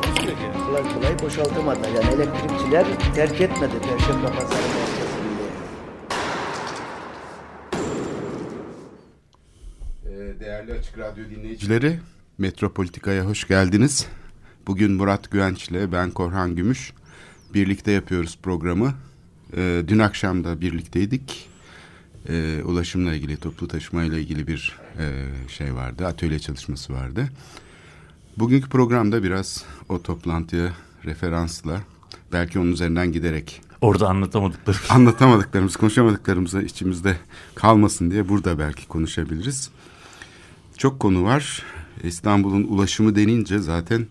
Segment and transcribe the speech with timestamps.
[0.00, 0.66] Takusuyor yani.
[0.66, 1.88] Kolay kolay boşaltamadılar.
[1.88, 5.26] Yani elektrikçiler terk etmedi Perşembe Pazarı merkezini.
[10.06, 11.98] Ee, Değerli Açık Radyo dinleyicileri,
[12.38, 14.06] Metropolitika'ya hoş geldiniz.
[14.66, 16.92] Bugün Murat Güvenç ile ben Korhan Gümüş
[17.54, 18.94] birlikte yapıyoruz programı.
[19.56, 21.48] Ee, dün akşam da birlikteydik.
[22.28, 27.28] Ee, ulaşımla ilgili, toplu taşımayla ilgili bir e, şey vardı, atölye çalışması vardı.
[28.36, 30.72] Bugünkü programda biraz o toplantıya
[31.04, 31.80] referansla,
[32.32, 34.76] belki onun üzerinden giderek Orada anlatamadıkları.
[34.88, 37.16] anlatamadıklarımız, konuşamadıklarımızı içimizde
[37.54, 39.70] kalmasın diye burada belki konuşabiliriz.
[40.76, 41.62] Çok konu var.
[42.02, 44.06] İstanbul'un ulaşımı denince zaten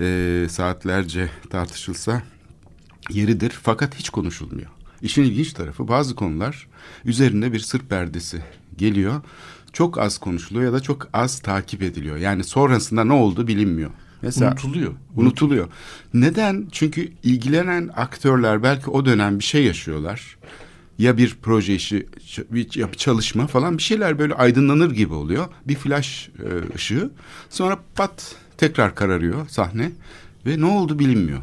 [0.00, 2.22] e, saatlerce tartışılsa
[3.10, 3.50] yeridir.
[3.62, 4.70] Fakat hiç konuşulmuyor.
[5.02, 6.68] İşin ilginç tarafı bazı konular
[7.04, 8.42] üzerinde bir sır perdesi
[8.76, 9.20] geliyor.
[9.72, 12.16] Çok az konuşuluyor ya da çok az takip ediliyor.
[12.16, 13.90] Yani sonrasında ne oldu bilinmiyor.
[14.22, 14.92] Mesela Unutuluyor.
[15.16, 15.68] unutuluyor.
[16.14, 16.66] Neden?
[16.72, 20.36] Çünkü ilgilenen aktörler belki o dönem bir şey yaşıyorlar.
[20.98, 22.06] Ya bir proje işi,
[22.50, 25.46] bir çalışma falan bir şeyler böyle aydınlanır gibi oluyor.
[25.68, 27.10] Bir flash e, ışığı.
[27.50, 29.90] Sonra pat tekrar kararıyor sahne
[30.46, 31.40] ve ne oldu bilinmiyor.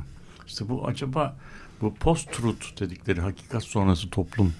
[0.47, 1.37] İşte bu acaba
[1.81, 4.53] bu post-truth dedikleri hakikat sonrası toplum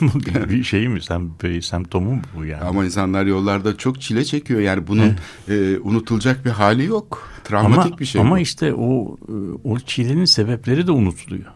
[0.48, 1.02] bir şey mi?
[1.02, 2.64] Sen bir semptomu mu bu yani?
[2.64, 4.60] Ama insanlar yollarda çok çile çekiyor.
[4.60, 5.14] Yani bunun
[5.48, 7.28] e, unutulacak bir hali yok.
[7.44, 8.20] Travmatik ama, bir şey.
[8.20, 8.38] Ama bu.
[8.38, 11.52] işte o e, o çilenin sebepleri de unutuluyor.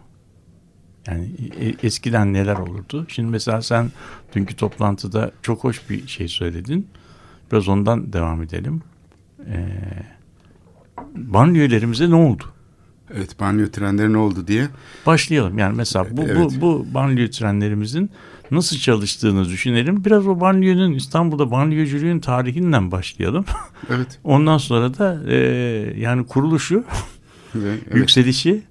[1.06, 1.30] Yani
[1.60, 3.06] e- eskiden neler olurdu?
[3.08, 3.90] Şimdi mesela sen
[4.34, 6.86] dünkü toplantıda çok hoş bir şey söyledin.
[7.52, 8.82] Biraz ondan devam edelim.
[9.46, 9.68] Ee,
[11.16, 12.44] banliyölerimize ne oldu?
[13.16, 14.68] Evet banyo trenleri ne oldu diye.
[15.06, 15.58] Başlayalım.
[15.58, 16.36] Yani mesela bu, Evet.
[16.36, 18.10] bu, bu banliyö trenlerimizin
[18.50, 20.04] nasıl çalıştığını düşünelim.
[20.04, 23.44] Biraz o banliyönün İstanbul'da banliyöcülüğün tarihinden başlayalım.
[23.90, 24.18] Evet.
[24.24, 25.36] Ondan sonra da e,
[25.96, 26.84] yani kuruluşu,
[27.54, 27.94] Ve, evet.
[27.96, 28.62] yükselişi,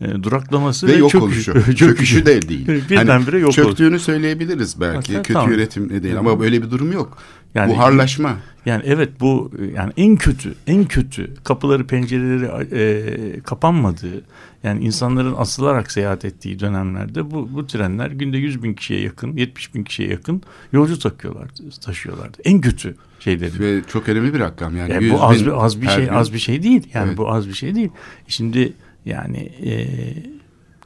[0.00, 1.52] e, duraklaması ve ve, yok çöküşü.
[1.52, 1.76] oluşu.
[1.76, 2.68] Çöküşü de değil.
[2.90, 3.62] Birdenbire yok oluşu.
[3.64, 5.16] Çöktüğünü söyleyebiliriz belki.
[5.16, 5.50] Ha, Kötü tamam.
[5.52, 7.18] yönetim değil ama böyle bir durum yok.
[7.56, 8.36] Yani- Buharlaşma.
[8.66, 14.24] Yani evet bu yani en kötü, en kötü kapıları pencereleri e, kapanmadığı
[14.62, 19.74] yani insanların asılarak seyahat ettiği dönemlerde bu, bu trenler günde 100 bin kişiye yakın, 70
[19.74, 22.38] bin kişiye yakın yolcu takıyorlardı, taşıyorlardı.
[22.44, 23.60] En kötü şeyleri.
[23.60, 24.92] Ve çok önemli bir rakam yani.
[24.92, 26.12] Ya 100 bu az bin bir az bir şey gün.
[26.12, 26.88] az bir şey değil.
[26.94, 27.18] Yani Evet.
[27.18, 27.90] bu az bir şey değil.
[28.28, 28.72] Şimdi
[29.04, 29.86] yani e,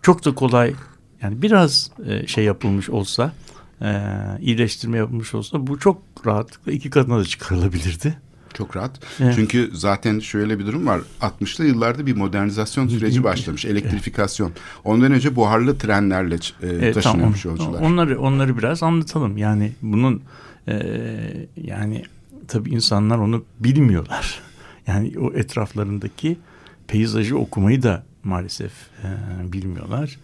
[0.03, 0.75] çok da kolay
[1.23, 3.33] yani biraz e, şey yapılmış olsa
[3.83, 4.03] e,
[4.41, 8.19] iyileştirme yapılmış olsa bu çok rahatlıkla iki katına da çıkarılabilirdi.
[8.55, 9.01] Çok rahat.
[9.21, 9.35] Evet.
[9.37, 11.01] Çünkü zaten şöyle bir durum var.
[11.21, 13.65] 60'lı yıllarda bir modernizasyon süreci başlamış.
[13.65, 14.53] Elektrifikasyon.
[14.85, 17.59] Ondan önce buharlı trenlerle e, Evet, taşınıyormuş tamam.
[17.59, 17.81] yolcular.
[17.81, 19.39] Onları onları biraz anlatalım.
[19.39, 20.23] Yani bunun
[20.69, 20.75] e,
[21.57, 22.05] yani
[22.49, 24.41] tabii insanlar onu bilmiyorlar.
[24.87, 26.39] Yani o etraflarındaki
[26.87, 28.73] peyzajı okumayı da maalesef
[29.05, 30.19] e, bilmiyorlar.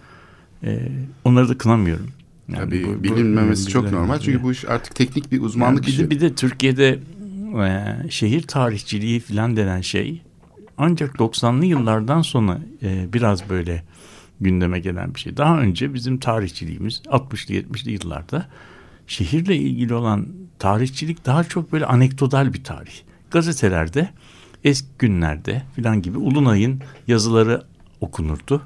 [0.65, 0.88] E,
[1.25, 2.09] onları da kınamıyorum.
[2.49, 4.19] Yani Tabii bu- bu- bilinmemesi bu- çok normal.
[4.19, 6.05] Çünkü bu iş artık teknik bir Yani uzmanlık bir işi.
[6.05, 6.99] de, bir de Türkiye'de
[7.65, 10.23] e, şehir tarihçiliği falan denen şey
[10.79, 13.83] ancak 90'lı yıllardan sonra e, biraz böyle
[14.41, 15.37] gündeme gelen bir şey.
[15.37, 18.47] Daha önce bizim tarihçiliğimiz 60'lı 70'li yıllarda
[19.06, 20.27] şehirle ilgili olan
[20.59, 22.93] tarihçilik daha çok böyle anekdotal bir tarih.
[23.31, 24.09] Gazetelerde
[24.65, 27.62] eski günlerde filan gibi Ulunay'ın yazıları
[28.01, 28.62] okunurdu.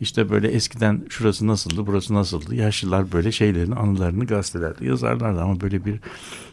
[0.00, 2.54] İşte böyle eskiden şurası nasıldı, burası nasıldı.
[2.54, 6.00] Yaşlılar böyle şeylerin anılarını gazetelerde yazarlardı ama böyle bir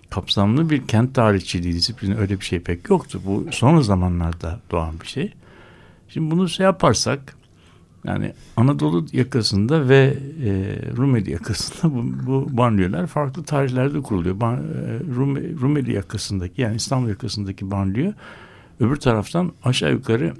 [0.10, 3.22] kapsamlı bir kent tarihçiliği disiplini öyle bir şey pek yoktu.
[3.26, 5.34] Bu son zamanlarda doğan bir şey.
[6.10, 7.36] Şimdi bunu şey yaparsak
[8.04, 14.40] yani Anadolu yakasında ve e, Rumeli yakasında bu, bu banliyöler farklı tarihlerde kuruluyor.
[14.40, 14.60] Ban, e,
[15.16, 18.14] Rum- Rumeli yakasındaki yani İstanbul yakasındaki banliyö
[18.80, 20.34] öbür taraftan aşağı yukarı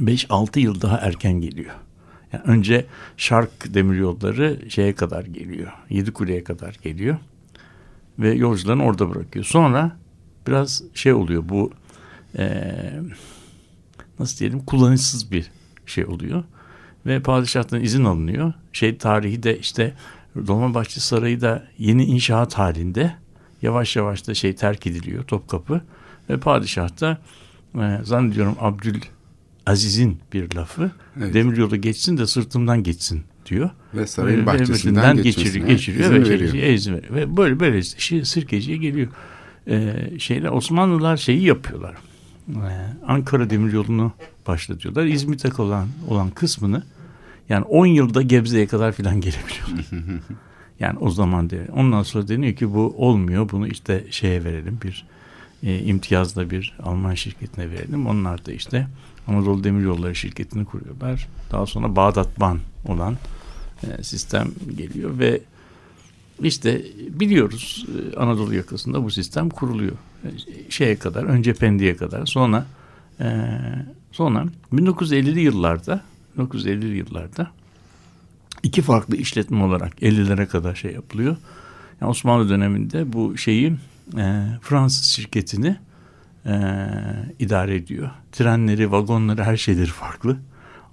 [0.00, 1.74] 5-6 yıl daha erken geliyor.
[2.32, 2.86] Yani önce
[3.16, 5.72] Şark demiryolları şeye kadar geliyor.
[5.90, 7.18] Yedikule'ye kadar geliyor.
[8.18, 9.44] Ve yolcularını orada bırakıyor.
[9.44, 9.96] Sonra
[10.46, 11.72] biraz şey oluyor bu
[12.38, 13.00] eee
[14.18, 15.50] nasıl diyelim kullanışsız bir
[15.86, 16.44] şey oluyor.
[17.06, 18.52] Ve padişahtan izin alınıyor.
[18.72, 19.94] Şey tarihi de işte
[20.46, 23.14] Dolmabahçe Sarayı da yeni inşaat halinde
[23.62, 25.82] yavaş yavaş da şey terk ediliyor Topkapı.
[26.30, 27.18] Ve padişah da
[27.74, 29.00] e, zannediyorum Abdül
[29.68, 30.90] Aziz'in bir lafı.
[31.18, 31.34] Evet.
[31.34, 33.70] Demiryolu geçsin de sırtımdan geçsin diyor.
[33.94, 36.38] Ve sarayın Ve- bahçesinden geçiriyor, geçiriyor izin ve, veriyor.
[36.38, 37.14] çekiciye izin veriyor.
[37.14, 39.08] Ve böyle böyle şey, Sirkeci'ye geliyor.
[39.68, 41.94] Ee, şeyler Osmanlılar şeyi yapıyorlar.
[42.48, 42.54] Ee,
[43.06, 44.12] Ankara Demiryolu'nu
[44.46, 45.04] başlatıyorlar.
[45.04, 46.82] İzmit'e olan olan kısmını
[47.48, 49.84] yani 10 yılda Gebze'ye kadar filan gelebiliyorlar.
[50.80, 51.66] yani o zaman diye.
[51.72, 53.50] Ondan sonra deniyor ki bu olmuyor.
[53.50, 55.06] Bunu işte şeye verelim bir
[55.62, 58.06] e, imtiyazla bir Alman şirketine verelim.
[58.06, 58.86] Onlar da işte
[59.28, 61.28] Anadolu Demiryolları şirketini kuruyorlar.
[61.52, 63.16] Daha sonra Bağdat Ban olan
[63.82, 65.40] e, sistem geliyor ve
[66.42, 69.96] işte biliyoruz e, Anadolu yakasında bu sistem kuruluyor.
[70.24, 70.28] E,
[70.70, 72.66] Şeye kadar önce Pendik'e kadar sonra
[74.12, 76.02] sonra 1950'li yıllarda
[76.38, 77.50] 1950'li yıllarda
[78.62, 81.36] iki farklı işletme olarak 50'lere kadar şey yapılıyor.
[82.00, 83.74] Yani Osmanlı döneminde bu şeyi
[84.62, 85.76] Fransız şirketini
[86.48, 86.54] e,
[87.38, 88.10] idare ediyor.
[88.32, 90.36] Trenleri, vagonları her şeyleri farklı.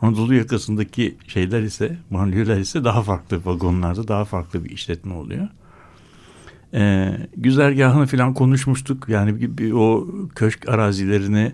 [0.02, 5.48] Anadolu yakasındaki şeyler ise, banliyöler ise daha farklı vagonlarda daha farklı bir işletme oluyor.
[6.74, 9.10] Ee, güzergahını falan konuşmuştuk.
[9.10, 11.52] Yani bir, bir o köşk arazilerini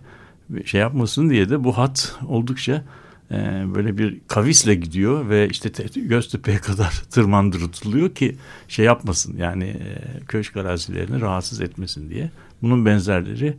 [0.65, 2.83] şey yapmasın diye de bu hat oldukça
[3.31, 3.36] e,
[3.75, 8.36] böyle bir kavisle gidiyor ve işte te- Göztepe'ye kadar tırmandırılıyor ki
[8.68, 12.31] şey yapmasın yani e, köşk arazilerini rahatsız etmesin diye.
[12.62, 13.56] Bunun benzerleri e,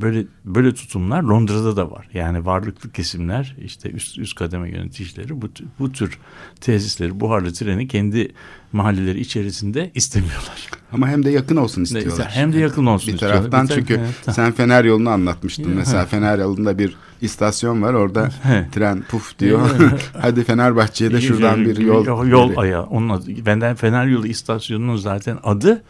[0.00, 2.08] böyle böyle tutumlar Londra'da da var.
[2.14, 5.48] Yani varlıklı kesimler işte üst üst kademe yöneticileri bu,
[5.78, 6.18] bu tür
[6.60, 8.32] tesisleri buharlı treni kendi
[8.72, 10.68] mahalleleri içerisinde istemiyorlar.
[10.92, 12.28] Ama hem de yakın olsun istiyorlar.
[12.30, 13.38] Hem de yakın olsun bir istiyorlar.
[13.38, 15.68] taraftan Bir tar- çünkü Evet, sen Fener yolunu anlatmıştın.
[15.76, 16.06] Mesela.
[16.06, 17.94] Fener yolunda bir istasyon var.
[17.94, 18.30] Orada
[18.72, 19.70] tren puf diyor.
[20.20, 22.06] Hadi Fenerbahçe'ye de şuradan bir yol.
[22.06, 22.84] yol, yol ayağı.
[22.84, 23.46] Onun adı.
[23.46, 25.82] Benden Fener Yolu istasyonunun zaten adı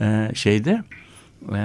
[0.00, 0.82] e, şeyde
[1.54, 1.62] e,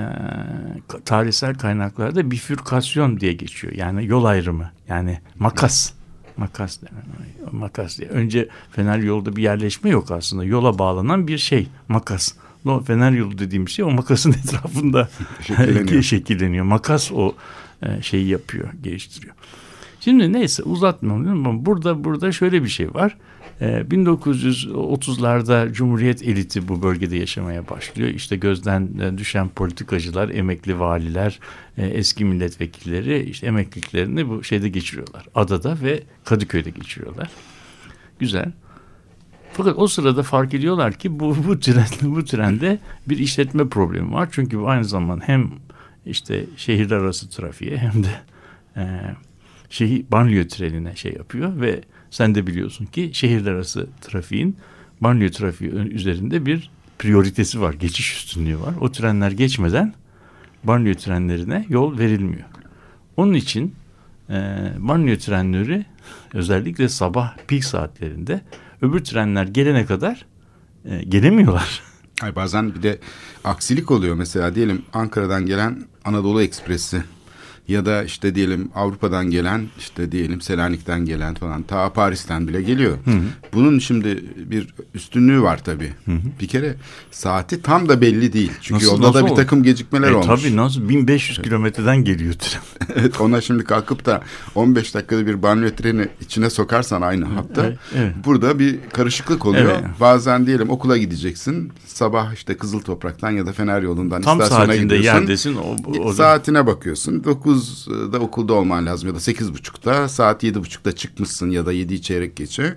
[1.06, 3.74] tarihsel kaynaklarda bifürkasyon diye geçiyor.
[3.74, 4.72] Yani yol ayrımı.
[4.90, 5.92] Yani makas.
[6.38, 7.04] Makas denen.
[7.52, 8.10] Makas diye.
[8.10, 10.44] Önce Fener Yolda bir yerleşme yok aslında.
[10.44, 11.68] Yola bağlanan bir şey.
[11.88, 12.34] Makas.
[12.66, 15.10] O Fener Yolu dediğim şey o makasın etrafında
[15.42, 16.02] Şekilleniyor.
[16.04, 16.66] şekilleniyor.
[16.66, 17.36] Makas o
[17.82, 19.36] e, şeyi yapıyor, geliştiriyor.
[20.00, 23.18] Şimdi neyse uzatmayalım ama burada burada şöyle bir şey var.
[23.62, 28.10] Ee, 1930'larda Cumhuriyet eliti bu bölgede yaşamaya başlıyor.
[28.10, 31.40] İşte gözden e, düşen politikacılar, emekli valiler,
[31.78, 35.26] e, eski milletvekilleri işte emekliliklerini bu şeyde geçiriyorlar.
[35.36, 37.30] Adada ve Kadıköy'de geçiriyorlar.
[38.20, 38.52] Güzel.
[39.54, 44.30] Fakat o sırada fark ediyorlar ki bu bu tren bu trende bir işletme problemi var.
[44.32, 45.52] Çünkü bu aynı zamanda hem
[46.06, 48.10] işte şehirler arası trafiğe hem de
[48.78, 49.02] e,
[49.70, 51.82] şehir banliyö trenine şey yapıyor ve
[52.12, 54.58] sen de biliyorsun ki şehirler arası trafiğin
[55.02, 56.70] banliyö trafiği üzerinde bir
[57.00, 58.74] prioritesi var, geçiş üstünlüğü var.
[58.82, 59.94] O trenler geçmeden
[60.64, 62.46] banliyö trenlerine yol verilmiyor.
[63.18, 63.76] Onun için
[64.30, 64.34] e,
[64.78, 65.86] banliyö trenleri
[66.34, 68.42] özellikle sabah peak saatlerinde
[68.82, 70.26] öbür trenler gelene kadar
[70.86, 71.82] e, gelemiyorlar.
[72.22, 73.00] Ay bazen bir de
[73.44, 74.16] aksilik oluyor.
[74.16, 77.04] Mesela diyelim Ankara'dan gelen Anadolu Ekspresi
[77.68, 82.98] ya da işte diyelim Avrupa'dan gelen işte diyelim Selanik'ten gelen falan ta Paris'ten bile geliyor.
[83.54, 85.94] Bunun şimdi bir üstünlüğü var tabii.
[86.42, 86.76] Bir kere
[87.12, 88.52] saati tam da belli değil.
[88.62, 90.42] Çünkü Nasıl- yolda nasıl da bir takım gecikmeler E, olmuş.
[90.44, 92.62] tabii nasıl 1500 kilometreden geliyor tren.
[92.96, 94.22] evet ona şimdi kalkıp da
[94.56, 98.16] 15 dakikada bir banyo treni içine sokarsan aynı hatta evet, evet.
[98.26, 99.72] burada bir karışıklık oluyor.
[99.72, 99.84] Evet.
[100.00, 101.72] Bazen diyelim okula gideceksin.
[101.86, 105.20] Sabah işte Kızıl Toprak'tan ya da Fener yolundan Tam istasyona saatinde gidiyorsun.
[105.22, 105.56] yerdesin.
[105.56, 107.20] O, o da- Saatine bakıyorsun.
[107.58, 110.10] 9'da okulda olman lazım ya da 8.30'da.
[110.10, 112.76] Saat 7.30'da çıkmışsın ya da 7 çeyrek geçe.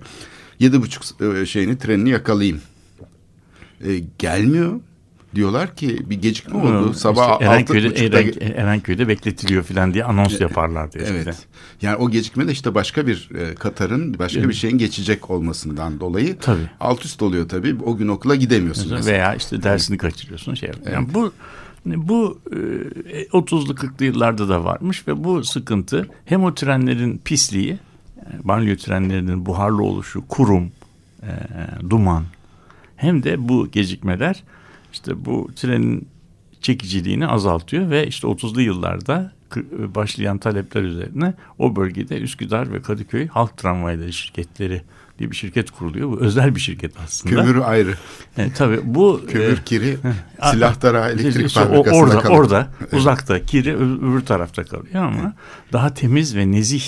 [0.61, 2.61] 7.30 e, şeyini trenini yakalayayım.
[3.85, 4.81] E, gelmiyor.
[5.35, 6.87] Diyorlar ki bir gecikme oldu.
[6.87, 11.23] İşte Sabah Erenköy'de, 6.30'da Eren, Erenköy'de bekletiliyor falan diye anons yaparlardı eskiden.
[11.23, 11.47] Evet.
[11.83, 16.39] Yani o gecikme de işte başka bir e, Katar'ın başka bir şeyin geçecek olmasından dolayı
[16.39, 16.71] Tabii.
[16.81, 17.77] alt üst oluyor tabii.
[17.85, 19.17] O gün okula gidemiyorsun mesela.
[19.17, 20.95] Veya işte dersini kaçırıyorsun şey yapıyor.
[20.95, 21.33] Yani bu
[21.87, 22.57] bu e,
[23.25, 27.79] 30'lu 40'lı yıllarda da varmış ve bu sıkıntı hem o trenlerin pisliği,
[28.17, 30.73] yani banliyö trenlerinin buharlı oluşu, kurum,
[31.23, 31.31] e,
[31.91, 32.25] duman
[32.97, 34.43] hem de bu gecikmeler
[34.93, 36.09] işte bu trenin
[36.61, 39.33] çekiciliğini azaltıyor ve işte 30'lu yıllarda
[39.95, 44.83] başlayan talepler üzerine o bölgede Üsküdar ve Kadıköy Halk Tramvayları şirketleri
[45.21, 46.09] diye bir şirket kuruluyor.
[46.11, 47.35] Bu özel bir şirket aslında.
[47.35, 47.95] Kömürü ayrı.
[48.39, 49.97] E, tabii bu Kömür e, kiri
[50.39, 52.41] a- silahtara elektrik işte fabrikasında orada kalıyor.
[52.41, 55.33] orada uzakta kiri öbür tarafta kalıyor ama
[55.73, 56.83] daha temiz ve nezih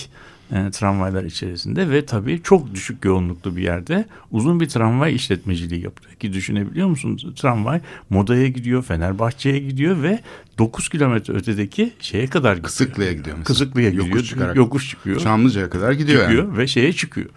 [0.53, 6.15] e, tramvaylar içerisinde ve tabii çok düşük yoğunluklu bir yerde uzun bir tramvay işletmeciliği yapıyor.
[6.15, 7.27] Ki düşünebiliyor musunuz?
[7.37, 10.21] Tramvay Moda'ya gidiyor, Fenerbahçe'ye gidiyor ve
[10.59, 12.65] 9 kilometre ötedeki şeye kadar gidiyor.
[12.65, 13.45] Kısıklı'ya gidiyor mesela.
[13.45, 14.25] Kısıklı'ya Yokuş gidiyor.
[14.25, 14.57] çıkarak.
[14.57, 15.21] Yokuş çıkıyor.
[15.21, 16.59] Çamlıca'ya kadar gidiyor çıkıyor yani.
[16.59, 17.29] ve şeye çıkıyor.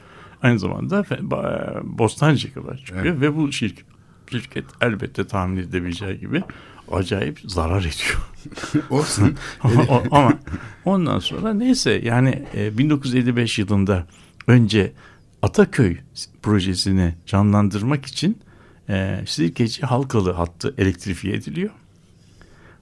[0.42, 3.22] Aynı zamanda Ba- Bostancı'ya kadar çıkıyor Evet.
[3.22, 3.86] ve bu şirket,
[4.32, 6.44] şirket elbette tahmin edebileceği gibi
[6.92, 8.30] acayip zarar ediyor.
[8.89, 9.36] Olsun.
[9.62, 10.34] ama, ama
[10.86, 14.08] ondan sonra neyse yani e, 1955 yılında
[14.48, 14.94] önce
[15.42, 15.98] Ataköy
[16.42, 18.38] projesini canlandırmak için
[18.89, 21.70] e, Sirkeci Halkalı hattı elektrifiye ediliyor.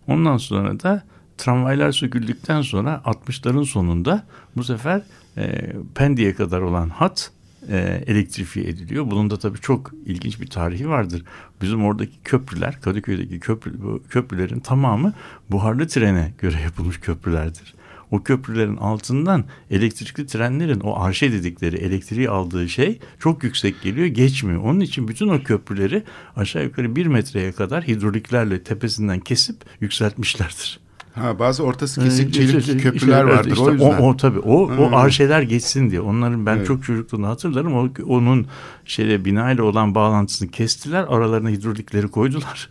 [0.07, 1.03] Ondan sonra da
[1.37, 4.23] tramvaylar söküldükten sonra 60'ların sonunda
[4.57, 5.01] bu sefer
[5.37, 7.31] e, Pendik'e kadar olan hat
[7.69, 9.11] e, elektrifiye ediliyor.
[9.11, 11.23] Bunun da tabii çok ilginç bir tarihi vardır.
[11.61, 13.73] Bizim oradaki köprüler, Kadıköy'deki köprü,
[14.09, 15.13] köprülerin tamamı
[15.51, 17.73] buharlı trene göre yapılmış köprülerdir.
[18.11, 24.61] O köprülerin altından elektrikli trenlerin o arşe dedikleri elektriği aldığı şey çok yüksek geliyor geçmiyor.
[24.63, 26.03] Onun için bütün o köprüleri
[26.35, 30.79] aşağı yukarı bir metreye kadar hidroliklerle tepesinden kesip yükseltmişlerdir.
[31.13, 33.85] Ha, bazı ortası kesik Ee, çelik işte- köprüler işte- vardır işte o yüzden.
[33.99, 34.93] O, o tabii o, o Hmm.
[34.93, 36.01] arşeler geçsin diye.
[36.01, 36.67] Onların ben Evet.
[36.67, 37.73] çok çocukluğunu hatırlarım.
[37.73, 38.47] O, onun
[38.85, 41.05] şeyle binayla olan bağlantısını kestiler.
[41.09, 42.69] Aralarına hidrolikleri koydular.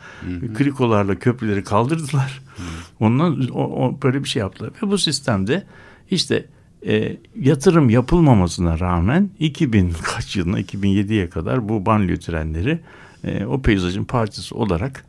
[0.54, 2.40] Krikolarla köprüleri kaldırdılar.
[3.00, 4.70] Ondan o, o böyle bir şey yaptılar.
[4.82, 5.64] Ve bu sistemde
[6.10, 6.46] işte
[6.86, 12.80] e, yatırım yapılmamasına rağmen 2000 kaç yılına 2007'ye kadar bu banliyö trenleri
[13.24, 15.04] e, o peyzajın parçası olarak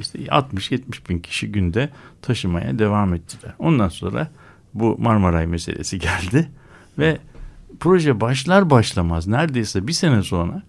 [0.00, 1.90] işte 60-70 bin kişi günde
[2.22, 3.54] taşımaya devam ettiler.
[3.58, 4.30] Ondan sonra
[4.74, 6.50] bu Marmaray meselesi geldi
[6.98, 7.18] ve
[7.80, 10.62] proje başlar başlamaz neredeyse bir sene sonra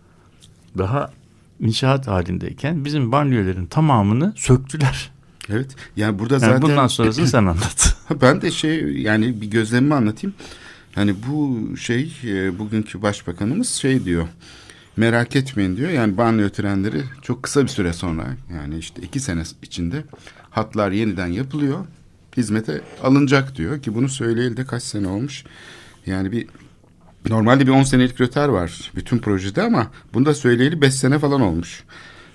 [0.78, 1.12] daha
[1.60, 5.12] inşaat halindeyken bizim banliyölerin tamamını söktüler.
[5.50, 5.76] Evet.
[5.96, 7.98] Yani burada Yani zaten bundan sonrasını sen anlat.
[8.22, 10.36] Ben de şey yani bir gözlemimi anlatayım.
[10.96, 14.28] Hani bu şey e, bugünkü başbakanımız şey diyor.
[14.98, 15.90] Merak etmeyin diyor.
[15.90, 20.04] Yani banliyö trenleri çok kısa bir süre sonra yani işte iki sene içinde
[20.50, 21.86] hatlar yeniden yapılıyor.
[22.38, 25.44] Hizmete alınacak diyor ki bunu söyleyeli de kaç sene olmuş.
[26.06, 26.48] Yani bir
[27.30, 31.42] normalde bir 10 senelik röter var bütün projede ama bunu da söyleyeli 5 sene falan
[31.42, 31.84] olmuş.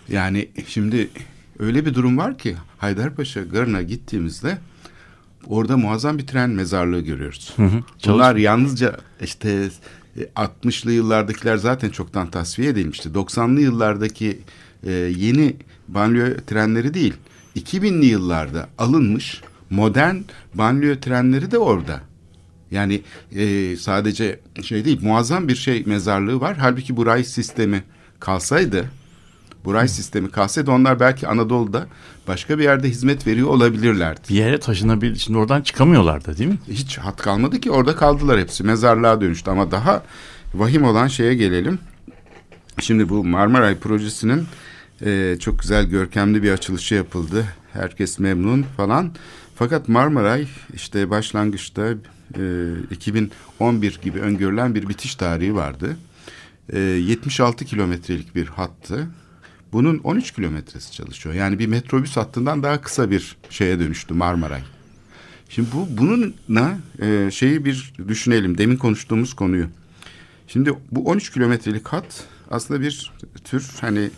[0.09, 1.09] Yani şimdi
[1.59, 4.59] öyle bir durum var ki Haydarpaşa Garı'na gittiğimizde
[5.47, 7.55] orada muazzam bir tren mezarlığı görüyoruz.
[8.07, 9.69] Bunlar yalnızca işte
[10.19, 13.09] e, 60'lı yıllardakiler zaten çoktan tasfiye edilmişti.
[13.09, 14.39] 90'lı yıllardaki
[14.83, 15.57] e, yeni
[15.89, 17.15] banliyö trenleri değil.
[17.57, 20.17] 2000'li yıllarda alınmış modern
[20.55, 22.01] banliyö trenleri de orada.
[22.71, 26.57] Yani e, sadece şey değil muazzam bir şey mezarlığı var.
[26.57, 27.83] Halbuki bu ray sistemi
[28.21, 28.91] kalsaydı
[29.69, 31.87] bu ray sistemi kalsaydı onlar belki Anadolu'da
[32.29, 34.21] başka bir yerde hizmet veriyor olabilirlerdi.
[34.29, 35.17] bir yere taşınabilir.
[35.17, 36.59] Şimdi oradan çıkamıyorlar da değil mi?
[36.69, 40.03] Hiç hat kalmadı ki orada kaldılar hepsi mezarlığa dönüştü ama daha
[40.55, 41.79] vahim olan şeye gelelim.
[42.81, 44.47] Şimdi bu Marmaray projesinin
[45.05, 47.45] e, çok güzel görkemli bir açılışı yapıldı.
[47.73, 49.13] Herkes memnun falan.
[49.55, 51.89] Fakat Marmaray işte başlangıçta
[52.39, 55.97] e, 2011 gibi öngörülen bir bitiş tarihi vardı.
[56.73, 59.09] E, 76 kilometrelik bir hattı.
[59.73, 61.35] Bunun 13 kilometresi çalışıyor.
[61.35, 64.63] Yani bir metrobüs hattından daha kısa bir şeye dönüştü Marmaray.
[65.49, 68.59] Şimdi bu bununla e, şeyi bir düşünelim.
[68.59, 69.67] Demin konuştuğumuz konuyu.
[70.47, 73.13] Şimdi bu 13 kilometrelik hat aslında bir
[73.45, 74.11] tür hani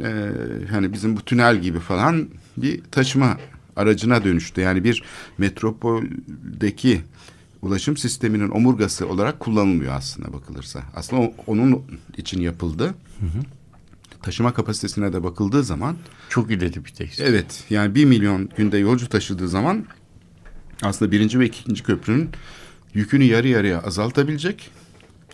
[0.00, 0.30] e,
[0.70, 3.38] hani bizim bu tünel gibi falan bir taşıma
[3.76, 4.60] aracına dönüştü.
[4.60, 5.02] Yani bir
[5.38, 7.00] metropoldeki
[7.62, 10.82] ulaşım sisteminin omurgası olarak kullanılmıyor aslında bakılırsa.
[10.94, 11.84] Aslında onun
[12.16, 12.94] için yapıldı.
[14.26, 15.96] Taşıma kapasitesine de bakıldığı zaman
[16.28, 17.20] Çok ileri bir tesis.
[17.20, 19.84] Evet yani bir milyon günde yolcu taşıdığı zaman
[20.82, 22.28] aslında birinci ve ikinci köprünün
[22.94, 24.70] yükünü yarı yarıya azaltabilecek.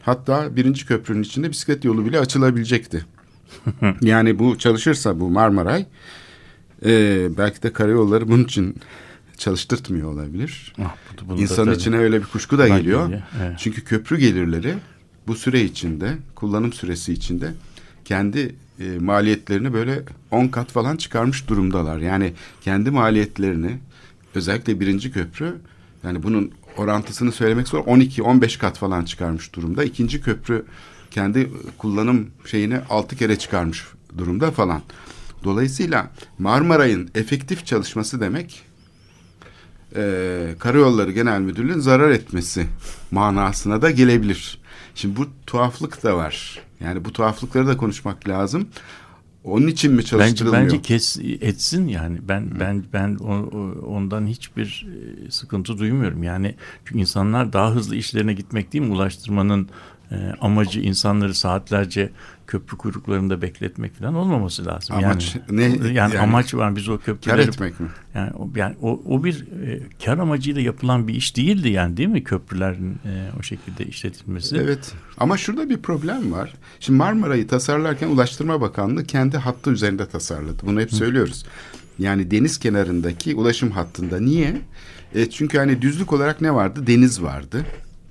[0.03, 3.07] Hatta birinci köprünün içinde bisiklet yolu bile açılabilecekti.
[4.01, 5.87] yani bu çalışırsa bu Marmaray
[6.85, 8.77] e, belki de karayolları bunun için
[9.39, 10.73] çalıştırtmıyor olabilir.
[10.85, 11.77] Ah, bu- bunu da İnsanın tabii.
[11.77, 13.05] içine öyle bir kuşku da Ben geliyor.
[13.05, 13.55] geliyor, evet.
[13.59, 14.75] Çünkü köprü gelirleri
[15.27, 17.55] bu süre içinde, kullanım süresi içinde
[18.05, 21.99] kendi e, maliyetlerini böyle 10 kat falan çıkarmış durumdalar.
[21.99, 23.79] Yani kendi maliyetlerini
[24.35, 25.55] özellikle birinci köprü
[26.05, 29.85] yani bunun orantısını söylemek zor 12-15 kat falan çıkarmış durumda.
[29.85, 30.65] İkinci köprü
[31.11, 33.85] kendi kullanım şeyini 6 kere çıkarmış
[34.19, 34.83] durumda falan.
[35.45, 38.63] Dolayısıyla Marmaray'ın efektif çalışması demek
[39.97, 42.67] e, Karayolları Genel Müdürlüğü'nün zarar etmesi
[43.11, 44.62] manasına da gelebilir.
[44.95, 46.59] Şimdi bu tuhaflık da var.
[46.81, 48.69] Yani bu tuhaflıkları da konuşmak lazım.
[49.45, 50.63] Onun için mi Bence çalıştırılmıyor?
[50.65, 52.19] bence kes etsin yani.
[52.29, 54.87] Ben ben ben o- ondan hiçbir
[55.27, 56.23] e, sıkıntı duymuyorum.
[56.23, 58.93] Yani çünkü insanlar daha hızlı işlerine gitmek değil mi?
[58.93, 59.69] Ulaştırmanın
[60.13, 62.11] e, amacı insanları saatlerce
[62.47, 64.97] köprü kuyruklarında bekletmek falan olmaması lazım.
[64.97, 65.63] Amaç yani, ne?
[65.63, 67.87] Yani, Yani amaç var biz o Kar köprüleri etmek mi?
[68.15, 72.09] yani o, yani o, o bir e, kar amacıyla yapılan bir iş değildi yani değil
[72.09, 74.57] mi köprülerin e, o şekilde işletilmesi?
[74.57, 74.93] Evet.
[75.19, 76.55] Ama şurada bir problem var.
[76.81, 80.63] Şimdi Marmara'yı tasarlarken Ulaştırma Bakanlığı kendi hattı üzerinde tasarladı.
[80.67, 81.45] Bunu hep söylüyoruz.
[81.99, 84.21] Yani deniz kenarındaki ulaşım hattında.
[84.21, 84.61] Niye?
[85.15, 86.87] E, çünkü hani düzlük olarak ne vardı?
[86.87, 87.65] Deniz vardı.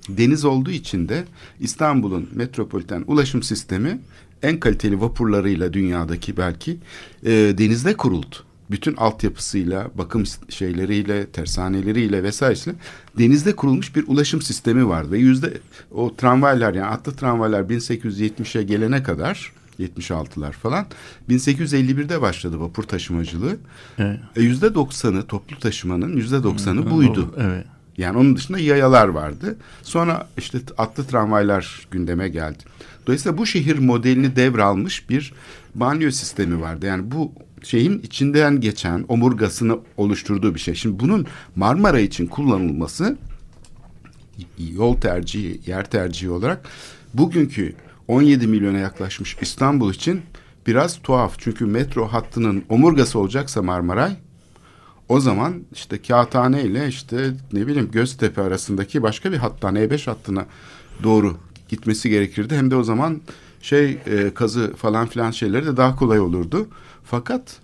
[0.10, 1.24] Deniz olduğu için de
[1.60, 4.00] İstanbul'un metropoliten ulaşım sistemi
[4.44, 6.78] en kaliteli vapurlarıyla dünyadaki belki
[7.24, 8.36] e, denizde kuruldu.
[8.72, 12.78] Bütün altyapısıyla, bakım şeyleriyle, tersaneleriyle vesairesiyle
[13.18, 15.12] denizde kurulmuş bir ulaşım sistemi vardı.
[15.12, 15.58] Ve yüzde
[15.92, 20.86] o tramvaylar yani atlı tramvaylar 1870'e gelene kadar 76'lar falan
[21.30, 23.58] 1851'de başladı vapur taşımacılığı.
[23.98, 24.20] Evet.
[24.36, 27.36] E, Yüzde 90'ı toplu taşımanın yüzde 90'ı buydu.
[27.38, 27.66] Evet.
[27.98, 29.58] Yani onun dışında yayalar vardı.
[29.84, 32.64] Sonra işte atlı tramvaylar gündeme geldi.
[33.08, 35.34] Dolayısıyla bu şehir modelini devralmış bir
[35.76, 36.86] banyo sistemi vardı.
[36.86, 37.32] Yani bu
[37.64, 40.76] şeyin içinden geçen omurgasını oluşturduğu bir şey.
[40.76, 43.18] Şimdi bunun Marmara için kullanılması
[44.58, 46.70] yol tercihi, yer tercihi olarak
[47.14, 47.76] bugünkü
[48.08, 50.22] 17 milyona yaklaşmış İstanbul için
[50.68, 51.36] biraz tuhaf.
[51.38, 54.12] Çünkü metro hattının omurgası olacaksa Marmaray
[55.12, 60.46] o zaman işte Kağıthane ile işte ne bileyim Göztepe arasındaki başka bir hattan E5 hattına
[61.04, 61.38] doğru
[61.70, 62.56] gitmesi gerekirdi.
[62.56, 63.22] Hem de o zaman
[63.62, 66.68] şey e, kazı falan filan şeyleri de daha kolay olurdu.
[67.04, 67.60] Fakat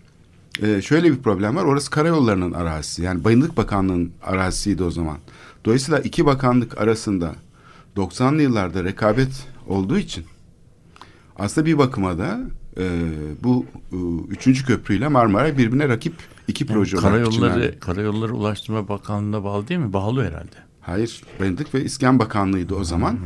[0.62, 1.64] e, şöyle bir problem var.
[1.64, 3.04] Orası karayollarının arazisi.
[3.04, 5.18] Yani Bayındık Bakanlığı'nın arazisiydi o zaman.
[5.66, 7.36] Dolayısıyla iki bakanlık arasında
[7.96, 10.26] 90'lı yıllarda rekabet olduğu için
[11.40, 12.40] aslında bir bakıma da
[12.78, 12.86] e,
[13.44, 13.98] bu e,
[14.30, 16.14] üçüncü köprüyle Marmara birbirine rakip
[16.48, 17.80] iki proje olarak Karayolları, biçimlendi.
[17.80, 19.94] Karayolları Ulaştırma Bakanlığı'na bağlı değil mi?
[19.94, 20.56] Bağlı herhalde.
[20.82, 23.20] Hayır, Bayındık ve İskan Bakanlığı'ydı o zaman.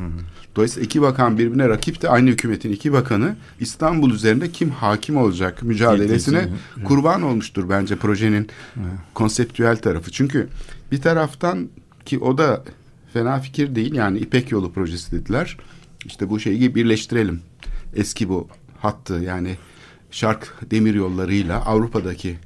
[0.56, 5.64] Dolayısıyla iki bakan birbirine rakip de aynı hükümetin iki bakanı İstanbul üzerinde kim hakim olacak
[5.64, 6.50] mücadelesine
[6.86, 8.48] kurban olmuştur bence projenin
[9.14, 10.12] konseptüel tarafı.
[10.12, 10.48] Çünkü
[10.92, 11.70] bir taraftan
[12.06, 12.64] ki o da
[13.14, 15.58] fena fikir değil yani İpek Yolu projesi dediler.
[16.06, 17.42] İşte bu şeyi birleştirelim.
[17.96, 18.48] Eski bu
[18.80, 19.58] hattı yani
[20.12, 22.38] Şark demir yollarıyla Avrupa'daki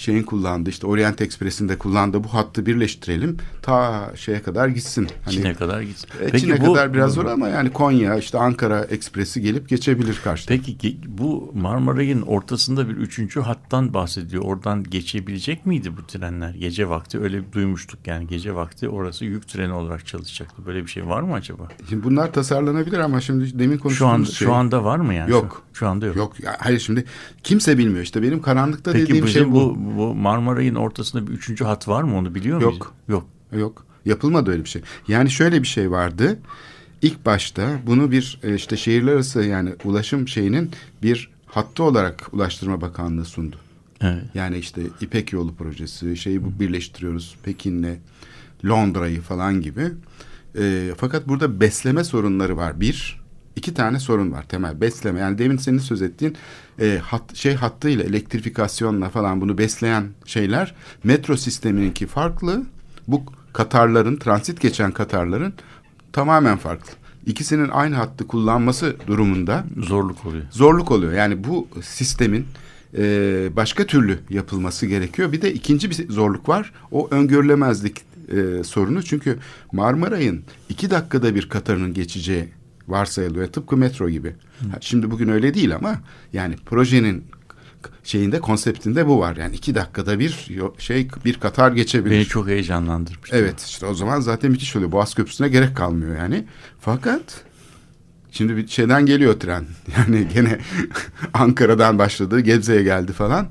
[0.00, 3.36] şeyin kullandığı işte Orient Express'in de kullandığı bu hattı birleştirelim.
[3.62, 5.08] Ta şeye kadar gitsin.
[5.24, 6.08] Hani Çin'e kadar gitsin.
[6.32, 10.56] e, Çin'e kadar biraz zor ama yani Konya işte Ankara Ekspresi gelip geçebilir karşıdan.
[10.56, 14.42] Peki bu Marmaray'ın ortasında bir üçüncü hattan bahsediyor.
[14.44, 16.54] Oradan geçebilecek miydi bu trenler?
[16.54, 20.66] Gece vakti öyle bir duymuştuk yani gece vakti orası yük treni olarak çalışacaktı.
[20.66, 21.68] Böyle bir şey var mı acaba?
[21.88, 24.46] Şimdi bunlar tasarlanabilir ama şimdi demin Şu konuştuğumuz an şey.
[24.46, 25.30] şu anda var mı yani?
[25.30, 25.62] Yok.
[25.72, 26.16] Şu, şu anda yok.
[26.16, 27.04] Yok ya, hayır şimdi
[27.42, 29.52] kimse bilmiyor işte benim karanlıkta Peki dediğim şey bu.
[29.52, 32.78] bu, bu Marmaray'ın ortasında bir üçüncü hat var mı onu biliyor muyuz?
[32.78, 32.94] Yok.
[33.08, 33.26] Yok.
[33.52, 34.82] Yok yapılmadı öyle bir şey.
[35.08, 36.38] Yani şöyle bir şey vardı.
[37.02, 40.70] İlk başta bunu bir e, işte şehirler arası yani ulaşım şeyinin
[41.02, 43.56] bir hattı olarak Ulaştırma Bakanlığı sundu.
[44.00, 44.24] Evet.
[44.34, 47.96] Yani işte İpek Yolu projesi, şeyi bu birleştiriyoruz Pekin'le
[48.64, 49.88] Londra'yı falan gibi.
[50.58, 52.80] E, fakat burada besleme sorunları var.
[52.80, 53.19] Bir,
[53.60, 55.20] iki tane sorun var temel besleme.
[55.20, 56.36] Yani demin senin söz ettiğin
[56.80, 62.62] e, hat, şey hattıyla elektrifikasyonla falan bunu besleyen şeyler metro sistemininki farklı.
[63.08, 65.52] Bu Katarların, transit geçen Katarların
[66.12, 66.92] tamamen farklı.
[67.26, 70.44] İkisinin aynı hattı kullanması durumunda Zorluk oluyor.
[70.50, 71.12] zorluk oluyor.
[71.12, 72.46] Yani bu sistemin
[72.98, 73.02] e,
[73.56, 75.32] başka türlü yapılması gerekiyor.
[75.32, 76.72] Bir de ikinci bir zorluk var.
[76.90, 77.96] O öngörülemezlik
[78.28, 79.02] e, sorunu.
[79.02, 79.38] Çünkü
[79.72, 82.48] Marmaray'ın iki dakikada bir Katar'ın geçeceği
[82.90, 83.46] varsayılıyor.
[83.46, 84.34] Tıpkı metro gibi.
[84.72, 86.00] Ha, Şimdi bugün öyle değil ama
[86.32, 87.24] yani projenin
[88.04, 89.36] şeyinde konseptinde bu var.
[89.36, 90.48] Yani iki dakikada bir
[90.78, 92.14] şey bir Katar geçebilir.
[92.14, 93.30] Beni çok heyecanlandırmış.
[93.32, 94.92] Evet işte o zaman zaten müthiş oluyor.
[94.92, 96.44] Boğaz Köprüsü'ne gerek kalmıyor yani.
[96.80, 97.44] Fakat
[98.30, 99.64] şimdi bir şeyden geliyor tren.
[99.98, 100.58] Yani gene
[101.34, 103.48] Ankara'dan başladı Gebze'ye geldi falan.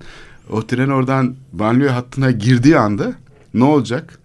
[0.49, 3.13] O tren oradan banliyö hattına girdiği anda
[3.53, 4.19] ne olacak?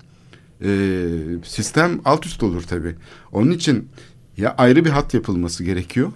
[0.65, 1.07] Ee,
[1.45, 2.95] sistem alt üst olur tabii.
[3.33, 3.89] Onun için
[4.37, 6.13] ya ayrı bir hat yapılması gerekiyor.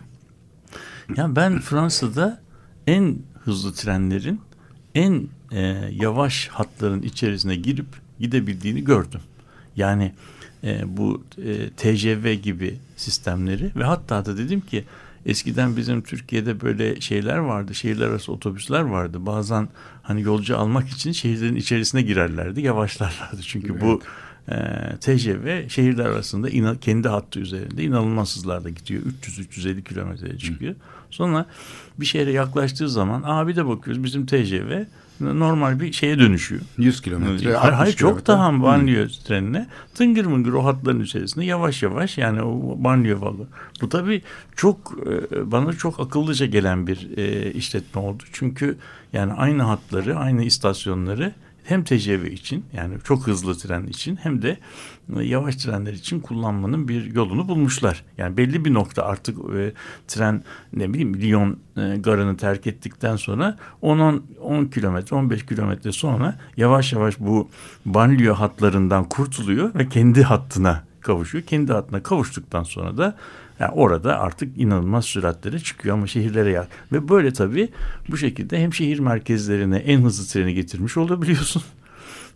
[1.17, 2.41] Ya ben Fransa'da
[2.87, 4.41] en hızlı trenlerin
[4.95, 5.61] en e,
[5.93, 7.87] yavaş hatların içerisine girip
[8.21, 9.21] gidebildiğini gördüm.
[9.77, 10.13] Yani
[10.65, 14.85] e, bu e, TGV gibi sistemleri ve hatta da dedim ki
[15.27, 17.75] eskiden bizim Türkiye'de böyle şeyler vardı.
[17.75, 19.27] Şehirler arası otobüsler vardı.
[19.27, 19.69] Bazen
[20.03, 22.61] hani yolcu almak için şehirlerin içerisine girerlerdi.
[22.61, 23.43] Yavaşlarlardı.
[23.43, 24.01] Çünkü bu
[24.51, 29.03] e, TGV şehirler arasında ina, kendi hattı üzerinde inanılmaz hızlarda gidiyor.
[29.23, 30.75] 300-350 kilometreye çıkıyor.
[31.11, 31.47] Sonra
[32.01, 34.85] bir şehre yaklaştığı zaman abi de bakıyoruz bizim TGV
[35.21, 36.61] normal bir şeye dönüşüyor.
[36.79, 37.57] 100 kilometre.
[37.57, 42.43] Hayır, hayır 60 çok daha banliyö trenine tıngır mıngır o hatların içerisinde yavaş yavaş yani
[42.43, 43.47] o banliyö valı.
[43.81, 44.23] Bu tabii
[44.57, 44.99] çok
[45.33, 48.23] e, bana çok akıllıca gelen bir e, işletme oldu.
[48.33, 48.79] Çünkü
[49.13, 51.33] yani aynı hatları aynı istasyonları
[51.69, 54.59] hem TGV için yani çok hızlı tren için hem de
[55.17, 58.05] e, yavaş trenler için kullanmanın bir yolunu bulmuşlar.
[58.19, 59.73] Yani belli bir nokta artık e,
[60.09, 66.39] tren ne bileyim Lyon e, garını terk ettikten sonra 10 10 kilometre 15 kilometre sonra
[66.57, 67.49] yavaş yavaş bu
[67.87, 71.45] banliyö hatlarından kurtuluyor ve kendi hattına kavuşuyor.
[71.45, 73.17] Kendi hattına kavuştuktan sonra da
[73.61, 76.69] yani orada artık inanılmaz süratlere çıkıyor ama şehirlere yak.
[76.93, 77.69] Ve böyle tabii
[78.09, 81.63] bu şekilde hem şehir merkezlerine en hızlı treni getirmiş olabiliyorsun.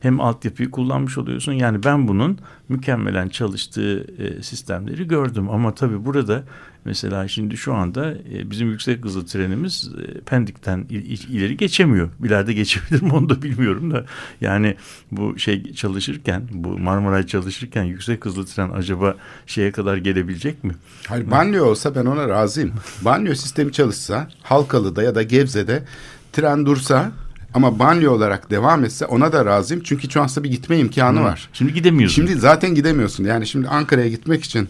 [0.02, 1.52] Hem altyapıyı kullanmış oluyorsun.
[1.52, 2.38] Yani ben bunun
[2.68, 5.50] mükemmelen çalıştığı e, sistemleri gördüm.
[5.50, 6.44] Ama tabii burada
[6.84, 12.10] mesela şimdi şu anda e, bizim yüksek hızlı trenimiz e, Pendik'ten il, il, ileri geçemiyor.
[12.24, 14.04] İleride geçebilir mi onu da bilmiyorum da.
[14.40, 14.76] Yani
[15.12, 20.74] bu şey çalışırken bu Marmaray çalışırken yüksek hızlı tren acaba şeye kadar gelebilecek mi?
[21.08, 22.72] Hayır banliyö olsa ben ona razıyım.
[23.02, 25.84] banliyö sistemi çalışsa Halkalı'da ya da Gebze'de
[26.32, 27.12] tren dursa
[27.54, 29.82] ama banliyö olarak devam etse ona da razıyım.
[29.82, 31.24] Çünkü şu anda bir gitme imkanı Hı.
[31.24, 31.48] var.
[31.52, 32.14] Şimdi gidemiyorsun.
[32.26, 33.24] Şimdi zaten gidemiyorsun.
[33.24, 34.68] Yani şimdi Ankara'ya gitmek için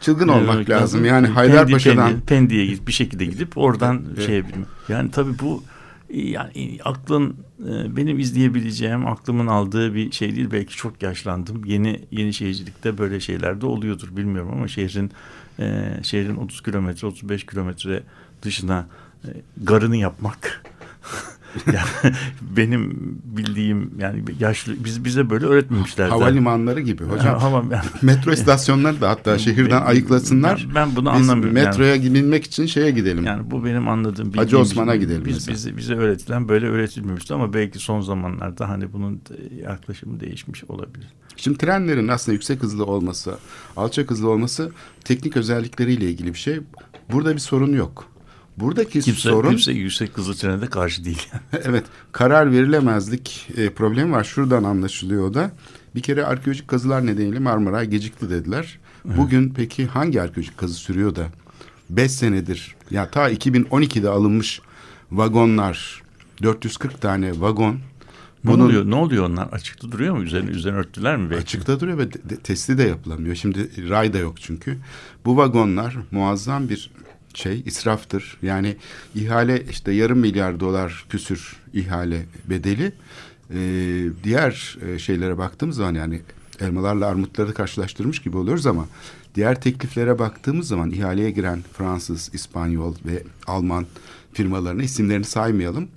[0.00, 1.00] çılgın olmak Evet, lazım.
[1.00, 4.26] Pendi- Yani Haydarpaşa'dan Pendi- Pendik'e gidip bir şekilde gidip oradan Evet.
[4.26, 4.66] şey yapayım.
[4.88, 5.62] Yani tabii bu
[6.14, 7.36] yani aklın
[7.68, 13.20] e, benim izleyebileceğim aklımın aldığı bir şey değil belki çok yaşlandım yeni yeni şehircilikte böyle
[13.20, 15.10] şeyler de oluyordur bilmiyorum ama şehrin
[15.60, 18.02] e, şehrin 30 kilometre 35 kilometre
[18.42, 18.86] dışına
[19.24, 20.62] e, garını yapmak
[21.66, 22.14] yani
[22.56, 22.92] benim
[23.24, 26.08] bildiğim yani yaşlı biz bize böyle öğretmemişler.
[26.08, 27.38] havalimanları gibi hocam.
[27.38, 27.64] Hava,
[28.02, 30.66] Metro istasyonları da hatta şehirden Ben- ayıklasınlar.
[30.68, 31.54] Ben, ben bunu Biz anlamıyorum.
[31.54, 33.24] metroya binmek için şeye gidelim.
[33.24, 35.54] Yani bu benim anladığım Hacı Osman'a gidelim Biz, mesela.
[35.54, 39.20] bize, bize öğretilen böyle öğretilmemişti ama belki son zamanlarda hani bunun
[39.62, 41.08] yaklaşımı değişmiş olabilir.
[41.36, 43.38] Şimdi trenlerin aslında yüksek hızlı olması,
[43.76, 44.72] alçak hızlı olması
[45.04, 46.60] teknik özellikleriyle ilgili bir şey.
[47.12, 48.06] Burada bir sorun yok.
[48.60, 51.28] Buradaki Kimse, sorun kimse yüksek hızlı trene de karşı değil.
[51.64, 54.24] evet karar verilemezlik e, problemi var.
[54.24, 55.50] Şuradan anlaşılıyor da.
[55.94, 58.78] Bir kere arkeolojik kazılar nedeniyle Marmara gecikti dediler.
[59.04, 61.26] Bugün peki hangi arkeolojik kazı sürüyor da
[61.90, 64.60] 5 senedir ya ta 2012'de alınmış
[65.12, 66.02] vagonlar
[66.42, 67.72] 440 tane vagon
[68.44, 68.90] ne bunun oluyor?
[68.90, 69.46] Ne oluyor onlar?
[69.52, 70.22] Açıkta duruyor mu?
[70.22, 71.42] Üzerine üzerine örttüler mi belki?
[71.42, 73.34] Açıkta duruyor ve de- de- testi de yapılamıyor.
[73.34, 74.76] Şimdi ray da yok çünkü.
[75.24, 76.90] Bu vagonlar muazzam bir
[77.38, 78.38] şey israftır.
[78.42, 78.76] Yani
[79.14, 82.92] ihale işte yarım milyar dolar küsür ihale bedeli.
[83.50, 86.20] Ee, diğer e, şeylere baktığımız zaman yani
[86.60, 88.86] elmalarla armutları karşılaştırmış gibi oluyoruz ama
[89.34, 93.86] diğer tekliflere baktığımız zaman ihaleye giren Fransız, İspanyol ve Alman
[94.32, 95.88] firmalarına isimlerini saymayalım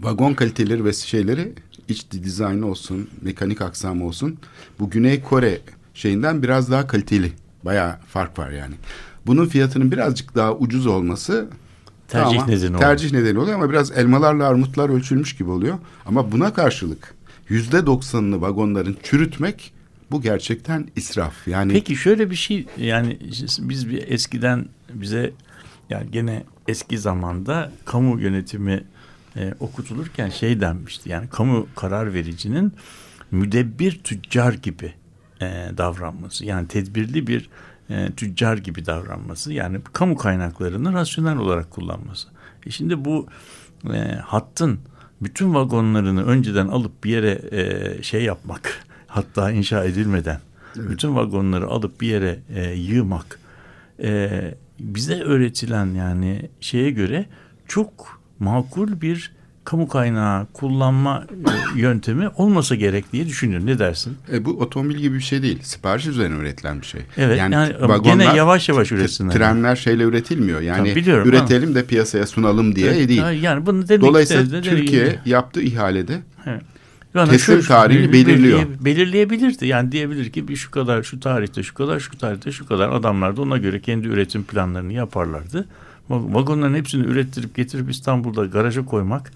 [0.00, 1.52] vagon kaliteleri ve şeyleri
[1.88, 4.38] iç dizaynı olsun, mekanik aksamı olsun.
[4.78, 5.60] Bu Güney Kore
[5.94, 7.32] şeyinden biraz daha kaliteli.
[7.64, 8.74] Bayağı fark var yani.
[9.26, 11.48] Bunun fiyatının birazcık daha ucuz olması
[12.08, 12.80] Tercih tamam, nedeni oluyor.
[12.80, 15.78] Tercih nedeni oluyor ama biraz elmalarla armutlar ölçülmüş gibi oluyor.
[16.06, 17.14] Ama buna karşılık
[17.48, 19.72] yüzde doksanını vagonların çürütmek
[20.10, 21.48] bu gerçekten israf.
[21.48, 23.18] Yani Peki şöyle bir şey yani
[23.58, 25.32] biz bir eskiden bize
[25.90, 28.84] yani gene eski zamanda kamu yönetimi
[29.36, 31.08] e, okutulurken şey denmişti.
[31.08, 32.72] Yani kamu karar vericinin
[33.30, 34.92] müdebbir tüccar gibi
[35.40, 36.44] e, davranması.
[36.44, 37.50] Yani tedbirli bir
[37.92, 39.52] e, tüccar gibi davranması.
[39.52, 42.28] Yani kamu kaynaklarını rasyonel olarak kullanması.
[42.66, 43.26] E şimdi bu
[43.94, 44.80] e, hattın
[45.22, 50.40] bütün vagonlarını önceden alıp bir yere e, şey yapmak hatta inşa edilmeden
[50.76, 53.38] bütün vagonları alıp bir yere e, yığmak
[54.02, 57.26] e, bize öğretilen yani şeye göre
[57.68, 59.32] çok makul bir
[59.64, 61.24] kamu kaynağı kullanma
[61.76, 63.66] e, yöntemi olmasa gerek diye düşünüyorum.
[63.66, 64.16] Ne dersin?
[64.32, 65.58] e, bu otomobil gibi bir şey değil.
[65.62, 67.00] Sipariş üzerine üretilen bir şey.
[67.16, 69.32] Evet yani, ama vagonlar- gene yavaş yavaş üretsinler.
[69.32, 70.60] Trenler şeyle üretilmiyor.
[70.60, 73.42] Yani Tabii biliyorum üretelim de piyasaya sunalım diye Evet, değil.
[73.42, 76.22] Yani bunu dedik Dolayısıyla Türkiye yaptığı ihalede
[77.14, 78.58] Yani teslim tarihini belirliyor.
[78.58, 79.66] belirleye- Belirleyebilirdi.
[79.66, 83.36] Yani diyebilir ki bir şu kadar şu tarihte şu kadar şu tarihte şu kadar adamlar
[83.36, 85.68] da ona göre kendi üretim planlarını yaparlardı.
[86.10, 89.32] Va- Vagonların hepsini ürettirip getirip İstanbul'da garaja koymak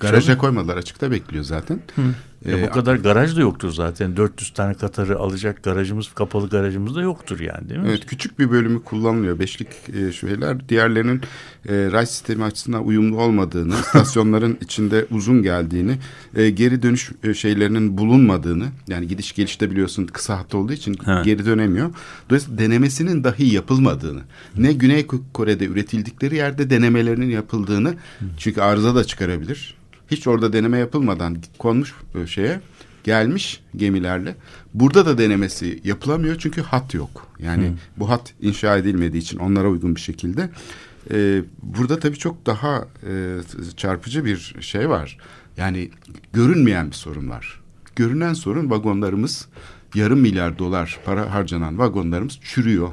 [0.00, 1.80] garaja koymadılar açıkta bekliyor zaten.
[1.96, 2.04] Ya
[2.46, 4.16] E, bu kadar garaj da yoktur zaten.
[4.16, 7.86] 400 tane Katar'ı alacak garajımız, kapalı garajımız da yoktur yani değil mi?
[7.88, 9.38] Evet küçük bir bölümü kullanılıyor.
[9.38, 10.68] Beşlik e, şeyler.
[10.68, 11.20] Diğerlerinin
[11.68, 15.98] e, ray sistemi açısından uyumlu olmadığını, istasyonların içinde uzun geldiğini,
[16.36, 21.24] e, geri dönüş e, şeylerinin bulunmadığını, yani gidiş gelişte biliyorsun kısa hat olduğu için Evet.
[21.24, 21.90] geri dönemiyor.
[22.30, 24.20] Dolayısıyla denemesinin dahi yapılmadığını,
[24.56, 27.94] ne Güney Kore'de üretildikleri yerde denemelerinin yapıldığını,
[28.38, 29.81] çünkü arıza da çıkarabilir.
[30.10, 32.60] Hiç orada deneme yapılmadan konmuş e, şeye
[33.04, 34.36] gelmiş gemilerle.
[34.74, 37.26] Burada da denemesi yapılamıyor çünkü hat yok.
[37.38, 40.50] Yani bu hat inşa edilmediği için onlara uygun bir şekilde.
[41.10, 43.38] Ee, burada tabii çok daha e,
[43.76, 45.18] çarpıcı bir şey var.
[45.56, 45.90] Yani
[46.32, 47.60] görünmeyen bir sorun var.
[47.96, 49.48] Görünen sorun vagonlarımız
[49.94, 52.88] yarım milyar dolar para harcanan vagonlarımız çürüyor.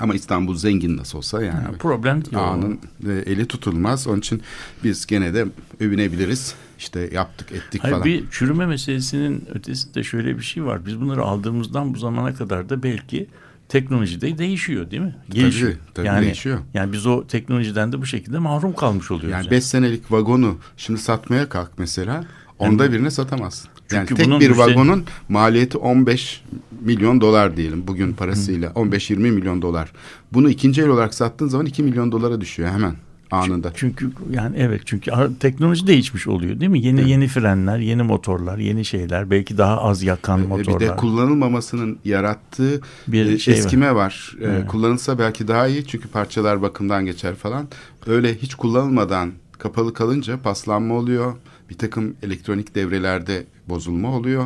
[0.00, 1.64] Ama İstanbul zengin nasıl olsa yani.
[1.64, 2.38] Yani problem değil.
[2.38, 2.78] Ağanın
[3.08, 4.06] e, eli tutulmaz.
[4.06, 4.42] Onun için
[4.84, 5.46] biz gene de
[5.80, 6.54] övünebiliriz.
[6.78, 8.04] İşte yaptık ettik Hayır, falan.
[8.04, 10.86] bir çürüme meselesinin ötesinde şöyle bir şey var.
[10.86, 13.26] Biz bunları aldığımızdan bu zamana kadar da belki
[13.68, 15.16] teknoloji de değişiyor değil mi?
[15.30, 15.72] Gelişiyor.
[15.94, 16.58] tabii yani, değişiyor.
[16.74, 19.32] Yani biz o teknolojiden de bu şekilde mahrum kalmış oluyoruz.
[19.32, 22.24] Yani 5 senelik vagonu şimdi satmaya kalk mesela.
[22.58, 23.70] Onda birine satamazsın.
[23.92, 26.42] Yani Çünkü tek bunun bir vagonun maliyeti 15
[26.86, 28.70] milyon dolar diyelim bugün parasıyla.
[28.70, 29.92] 15-20 milyon dolar.
[30.32, 32.94] Bunu ikinci el olarak sattığın zaman 2 milyon dolara düşüyor hemen
[33.30, 33.72] anında.
[33.74, 36.80] Çünkü yani evet çünkü teknoloji değişmiş oluyor değil mi?
[36.80, 40.80] Yeni yeni frenler, yeni motorlar, yeni şeyler, belki daha az yakan E, motorlar.
[40.80, 43.58] Bir de kullanılmamasının yarattığı Bir e, şey var.
[43.58, 44.36] eskime var.
[44.40, 44.66] E, Evet.
[44.68, 47.68] Kullanılsa belki daha iyi çünkü parçalar bakımdan geçer falan.
[48.06, 51.34] Öyle hiç kullanılmadan kapalı kalınca paslanma oluyor.
[51.70, 54.44] Bir takım elektronik devrelerde bozulma oluyor.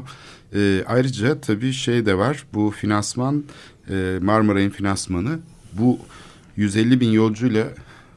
[0.55, 2.45] E, ayrıca tabii şey de var.
[2.55, 3.45] Bu finansman
[3.91, 5.39] e, Marmaray'ın finansmanı
[5.73, 5.99] bu
[6.57, 7.67] 150 bin yolcuyla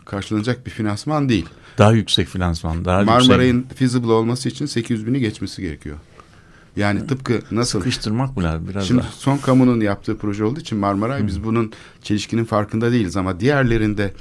[0.06, 1.46] karşılanacak bir finansman değil.
[1.78, 5.98] daha yüksek finansman, daha yüksek Marmaray'ın feasible olması için 800 bini geçmesi gerekiyor.
[6.76, 9.12] Yani tıpkı nasıl sıkıştırmak mı lazım biraz Şimdi daha?
[9.12, 14.13] son kamunun yaptığı proje olduğu için Marmaray biz bunun çelişkinin farkında değiliz ama diğerlerinde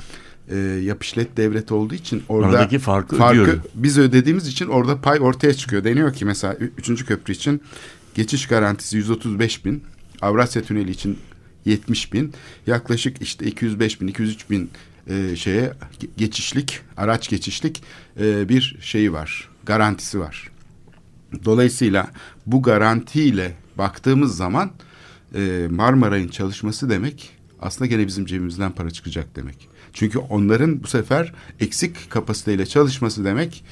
[0.49, 3.61] e, yap işlet devlet olduğu için orada Aradaki farkı ödüyorum.
[3.75, 5.85] biz ödediğimiz için orada pay ortaya çıkıyor.
[5.85, 7.05] Deniyor ki mesela 3.
[7.05, 7.63] köprü için
[8.15, 9.83] geçiş garantisi 135 bin,
[10.23, 11.19] Avrasya Tüneli için
[11.65, 12.33] 70 bin,
[12.67, 14.71] yaklaşık işte 205 bin, 203 bin
[15.07, 17.83] e, şeye ge- geçişlik, araç geçişlik
[18.21, 20.51] e, bir şeyi var, garantisi var.
[21.45, 22.11] Dolayısıyla
[22.47, 24.71] bu garantiyle baktığımız zaman
[25.35, 29.69] e, Marmaray'ın çalışması demek aslında gene bizim cebimizden para çıkacak demek.
[29.93, 33.65] Çünkü onların bu sefer eksik kapasiteyle çalışması demek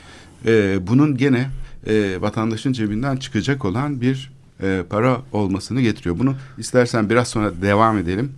[0.46, 1.50] e, bunun gene
[1.86, 6.18] e, vatandaşın cebinden çıkacak olan bir e, para olmasını getiriyor.
[6.18, 8.32] Bunu istersen biraz sonra devam edelim.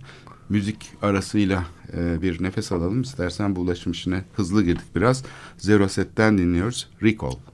[0.49, 1.65] Müzik arasıyla
[1.97, 3.01] e, bir nefes alalım.
[3.01, 5.23] İstersen bu ulaşım işine hızlı girdik biraz.
[5.57, 6.89] Zero Set'ten dinliyoruz.
[7.03, 7.52] Recall.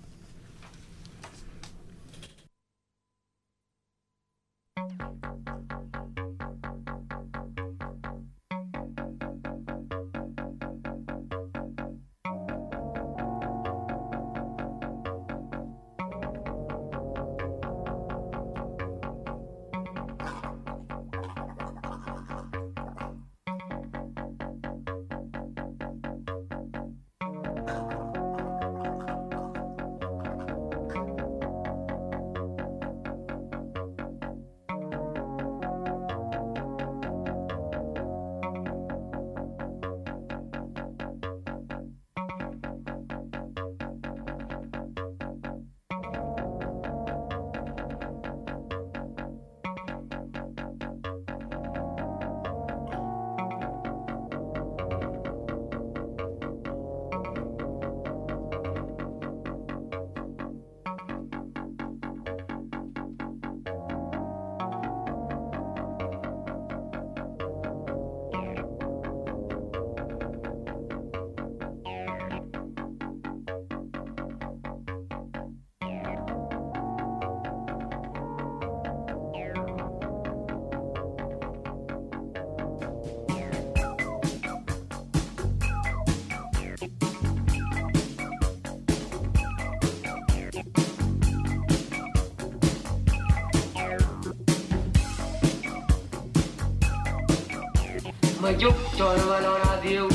[98.49, 100.07] vagyok, csalva la radio.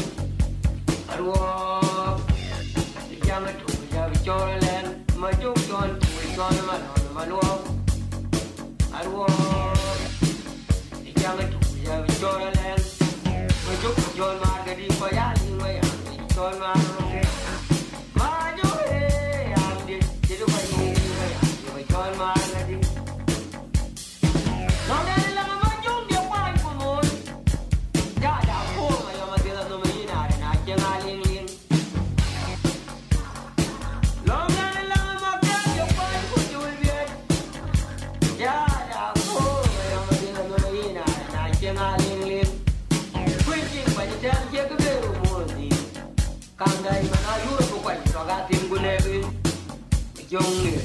[1.06, 2.18] Arwah,
[3.22, 7.62] jangan tuh jadi jalan, maju tuan tuh chalwa la malwa.
[8.90, 9.78] Arwah,
[11.14, 12.78] jangan tuh jadi jalan,
[13.66, 14.53] maju tuh chalwa.
[50.34, 50.83] your lips.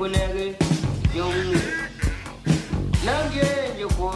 [0.00, 0.46] ngu nege
[1.16, 1.60] yo ngi
[3.04, 3.48] nage
[3.80, 4.08] yo ko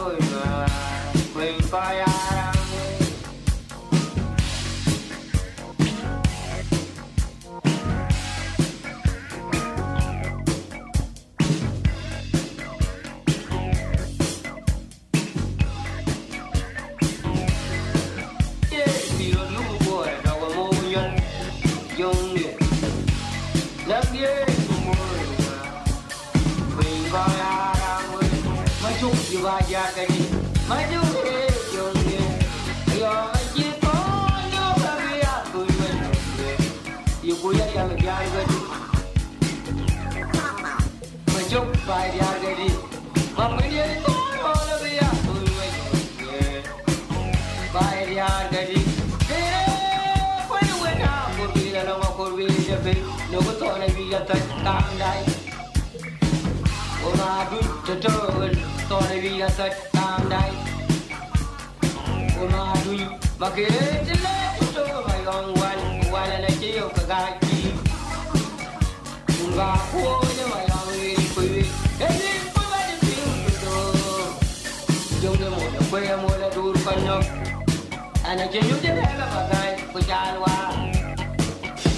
[78.27, 80.71] Anh chưa giúp chết em là bà này, cô cha luôn à.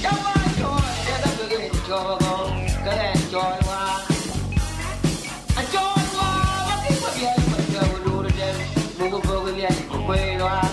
[0.04, 2.20] Chăm ba cho, để ta cứ cái cho
[2.86, 3.60] cái này cho luôn.
[5.56, 5.82] Anh cho
[6.14, 8.56] luôn à, bắt cái bà kia, bà kia bà đu ra trên,
[9.00, 9.76] mua cái vô cái kia,
[10.08, 10.64] bà luôn à.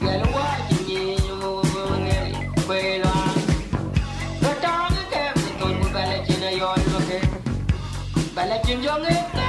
[0.00, 3.26] Ngày lúc quá chị nhì, mua cái vô cái kia, quê luôn à.
[4.42, 7.22] Rồi trong cái kem, thì tôi muốn bà lại chuyện này rồi, ok.
[8.34, 9.48] Bà lại chuyện cho nghe, bà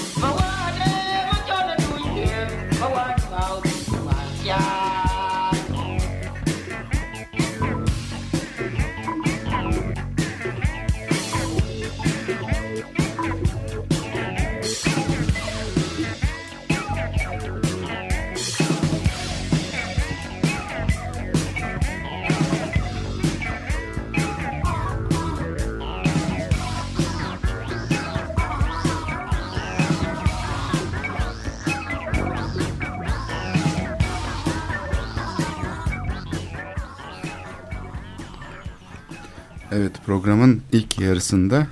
[40.11, 41.67] programın ilk yarısında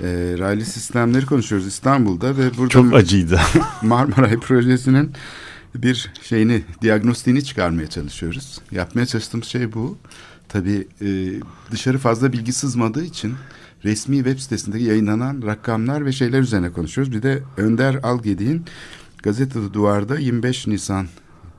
[0.00, 0.06] e,
[0.38, 3.40] raylı sistemleri konuşuyoruz İstanbul'da ve burada Çok acıydı.
[3.82, 5.12] Marmaray projesinin
[5.74, 8.58] bir şeyini diagnostiğini çıkarmaya çalışıyoruz.
[8.70, 9.98] Yapmaya çalıştığımız şey bu.
[10.48, 11.06] Tabii e,
[11.70, 13.34] dışarı fazla bilgi sızmadığı için
[13.84, 17.12] resmi web sitesinde yayınlanan rakamlar ve şeyler üzerine konuşuyoruz.
[17.12, 18.64] Bir de Önder Algedi'nin
[19.22, 21.06] Gazetede Duvar'da 25 Nisan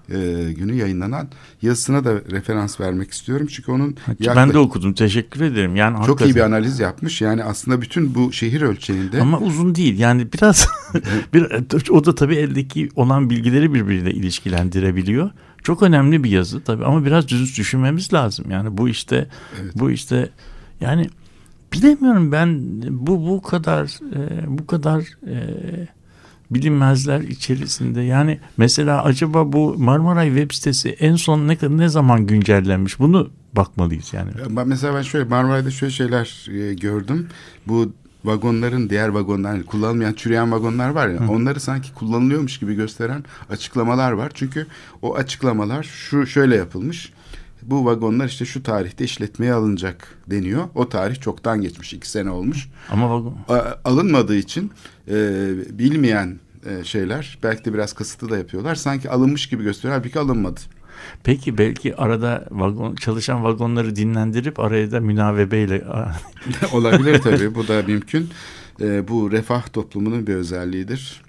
[0.10, 1.28] e, günü yayınlanan
[1.62, 3.48] yazısına da referans vermek istiyorum.
[3.48, 4.94] Çünkü onun ben yaklaşık- de okudum.
[4.94, 5.76] Teşekkür ederim.
[5.76, 6.32] Yani çok hakikaten.
[6.32, 7.22] iyi bir analiz yapmış.
[7.22, 10.00] Yani aslında bütün bu şehir ölçeğinde Ama uzun değil.
[10.00, 10.68] Yani biraz
[11.34, 11.48] bir
[11.92, 15.32] o da tabii eldeki olan bilgileri birbiriyle ilişkilendirebiliyor.
[15.64, 18.52] Çok önemli bir yazı tabii ama biraz düz düşünmemiz lazım.
[18.52, 19.28] Yani bu işte
[19.76, 20.30] bu işte
[20.82, 21.10] yani
[21.74, 22.60] bilemiyorum ben
[22.90, 25.38] bu bu kadar e, bu kadar e,
[26.52, 28.02] bilinmezler içerisinde.
[28.02, 33.00] Yani mesela acaba bu Marmaray web sitesi en son ne ne zaman güncellenmiş?
[33.00, 34.32] Bunu bakmalıyız yani.
[34.50, 37.28] Ben mesela ben şöyle Marmaray'da şöyle şeyler e, gördüm.
[37.68, 37.92] Bu
[38.26, 44.12] vagonların diğer vagonlar hani kullanılmayan çürüyen vagonlar var ya onları sanki kullanılıyormuş gibi gösteren açıklamalar
[44.12, 44.32] var.
[44.34, 44.68] Çünkü
[45.02, 47.12] o açıklamalar şu şöyle yapılmış.
[47.64, 50.64] Bu vagonlar işte şu tarihte işletmeye alınacak deniyor.
[50.76, 52.70] O tarih çoktan geçmiş iki sene olmuş.
[52.90, 53.38] Ama vagon
[53.86, 54.72] alınmadığı için
[55.08, 55.16] e,
[55.80, 58.76] bilmeyen e, şeyler belki de biraz kasıtlı da yapıyorlar.
[58.76, 60.00] Sanki alınmış gibi gösteriyor.
[60.00, 60.60] Halbuki alınmadı.
[61.24, 65.84] Peki belki arada vagon, çalışan vagonları dinlendirip araya da münavebeyle
[66.74, 67.56] Olabilir tabii.
[67.56, 68.30] Bu da mümkün.
[68.82, 71.27] E, bu refah toplumunun bir özelliğidir.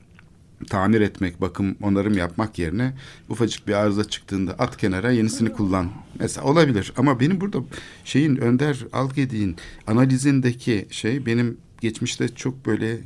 [0.71, 2.95] Tamir etmek, bakım, onarım yapmak yerine
[3.29, 5.91] ufacık bir arıza çıktığında at kenara yenisini kullan.
[6.21, 7.59] Mesela olabilir ama benim burada
[8.05, 9.57] şeyin Önder Algedi'nin
[9.87, 12.99] analizindeki şey benim geçmişte çok böyle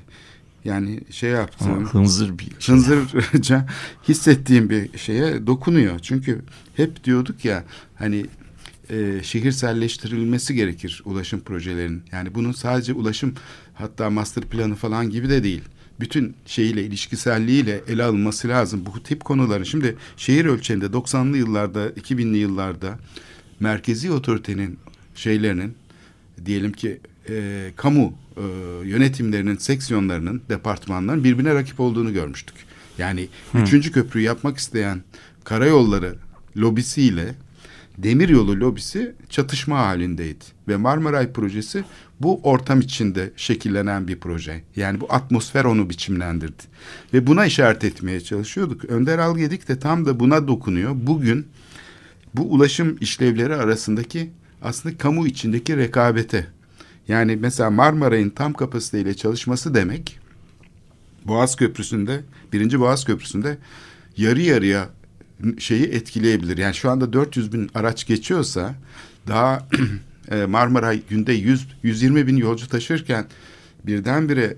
[0.65, 2.75] yani şey yaptığım hınzır bir şey.
[2.75, 3.67] hınzırca
[4.09, 5.99] hissettiğim bir şeye dokunuyor.
[5.99, 6.43] Çünkü
[6.77, 8.27] hep diyorduk ya hani
[8.91, 12.03] e, şehirselleştirilmesi gerekir ulaşım projelerinin.
[12.13, 13.35] Yani bunun sadece ulaşım
[13.75, 15.63] hatta master planı falan gibi de değil.
[16.01, 19.65] Bütün şeyiyle ilişkiselliğiyle ele alınması lazım bu tip konuların.
[19.65, 22.99] Şimdi şehir ölçeğinde 90'lı yıllarda 2000'li yıllarda
[23.61, 24.79] merkezi otoritenin
[25.15, 25.75] şeylerinin
[26.47, 28.43] diyelim ki e, kamu e,
[28.89, 32.57] yönetimlerinin, seksiyonlarının, departmanların birbirine rakip olduğunu görmüştük.
[32.99, 35.03] Yani üçüncü köprüyü yapmak isteyen
[35.45, 36.15] karayolları
[36.57, 37.35] lobisiyle
[37.99, 40.45] demiryolu lobisi çatışma halindeydi.
[40.73, 41.85] Ve Marmaray projesi
[42.21, 44.63] bu ortam içinde şekillenen bir proje.
[44.77, 46.63] Yani bu atmosfer onu biçimlendirdi.
[47.15, 48.85] Ve buna işaret etmeye çalışıyorduk.
[48.85, 50.93] Önder Algedik de tam da buna dokunuyor.
[50.95, 51.47] Bugün
[52.35, 54.31] bu ulaşım işlevleri arasındaki
[54.63, 56.47] aslında kamu içindeki rekabete.
[57.09, 60.19] Yani mesela Marmaray'ın tam kapasiteyle çalışması demek
[61.25, 62.21] Boğaz Köprüsü'nde,
[62.53, 63.59] birinci Boğaz Köprüsü'nde
[64.17, 64.89] yarı yarıya
[65.59, 66.59] şeyi etkileyebilir.
[66.59, 68.75] Yani şu anda 400 bin araç geçiyorsa
[69.29, 69.69] daha
[70.31, 73.27] e, Marmaray günde 100 120 bin yolcu taşırken
[73.87, 74.57] birdenbire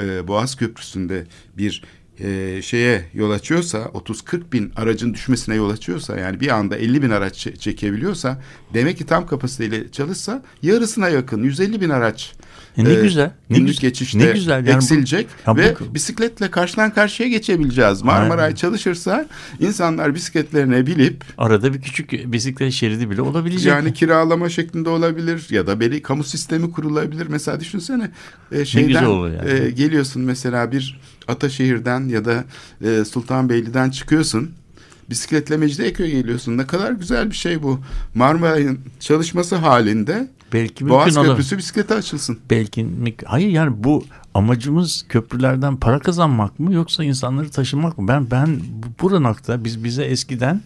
[0.00, 1.26] e, Boğaz Köprüsü'nde
[1.58, 1.82] bir
[2.20, 7.10] e, şeye yol açıyorsa 30-40 bin aracın düşmesine yol açıyorsa yani bir anda 50 bin
[7.10, 8.42] araç çe- çekebiliyorsa
[8.74, 12.32] demek ki tam kapasiteyle çalışsa yarısına yakın 150 bin araç
[12.78, 14.54] E ne e, güzel, ne günlük güzel, geçişte ne güzel.
[14.66, 18.02] Yani bu- eksilecek bu- ve bisikletle karşıdan karşıya geçebileceğiz.
[18.02, 18.54] Marmaray Aynen.
[18.54, 19.26] çalışırsa
[19.60, 23.66] insanlar bisikletlerine binip Arada bir küçük bisiklet şeridi bile olabilecek.
[23.72, 27.26] yani kiralama şeklinde olabilir ya da belli kamu sistemi kurulabilir.
[27.26, 28.10] Mesela düşünsene
[28.52, 29.50] e, şeyden güzel olur yani.
[29.66, 32.44] e, geliyorsun mesela bir Ataşehir'den ya da
[32.84, 34.50] e, Sultanbeyli'den çıkıyorsun.
[35.10, 36.58] Bisikletle Mecidiyeköy'e geliyorsun.
[36.58, 37.80] Ne kadar güzel bir şey bu.
[38.14, 41.26] Marmaray'ın çalışması halinde belki mümkün Boğaz olur.
[41.26, 42.38] Köprüsü bisiklete açılsın.
[42.50, 42.86] Belki
[43.24, 48.08] hayır yani bu amacımız köprülerden para kazanmak mı yoksa insanları taşımak mı?
[48.08, 48.60] Ben ben
[49.02, 50.60] bu- ranakta biz bize eskiden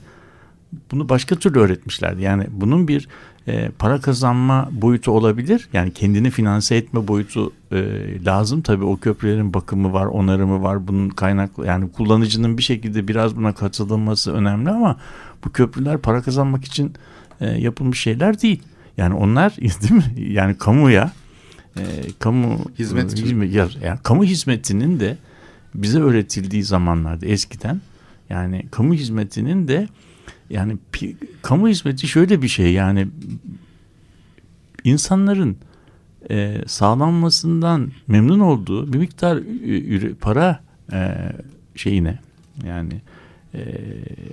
[0.90, 2.22] bunu başka türlü öğretmişlerdi.
[2.22, 3.08] Yani bunun bir
[3.48, 5.68] e, para kazanma boyutu olabilir.
[5.72, 7.78] Yani kendini finanse etme boyutu e,
[8.24, 8.62] lazım.
[8.62, 10.88] Tabii o köprülerin bakımı var, onarımı var.
[10.88, 14.96] Bunun kaynaklı yani kullanıcının bir şekilde biraz buna katılınması önemli ama
[15.44, 16.92] bu köprüler para kazanmak için
[17.40, 18.62] e, yapılmış şeyler değil.
[19.00, 20.32] Yani onlar değil mi?
[20.32, 21.12] Yani kamuya
[21.76, 21.82] e,
[22.18, 23.26] kamu Hizmet için.
[23.26, 25.16] hizmet- ya- yani kamu hizmetinin de
[25.74, 27.80] bize öğretildiği zamanlarda eskiden
[28.30, 29.88] yani kamu hizmetinin de
[30.50, 33.08] yani pi- kamu hizmeti şöyle bir şey yani
[34.84, 35.56] insanların
[36.30, 39.42] e, sağlanmasından memnun olduğu bir miktar ü-
[39.98, 40.60] ürü- para
[40.92, 41.14] e,
[41.74, 42.18] şeyine
[42.66, 43.00] yani
[43.54, 43.60] e,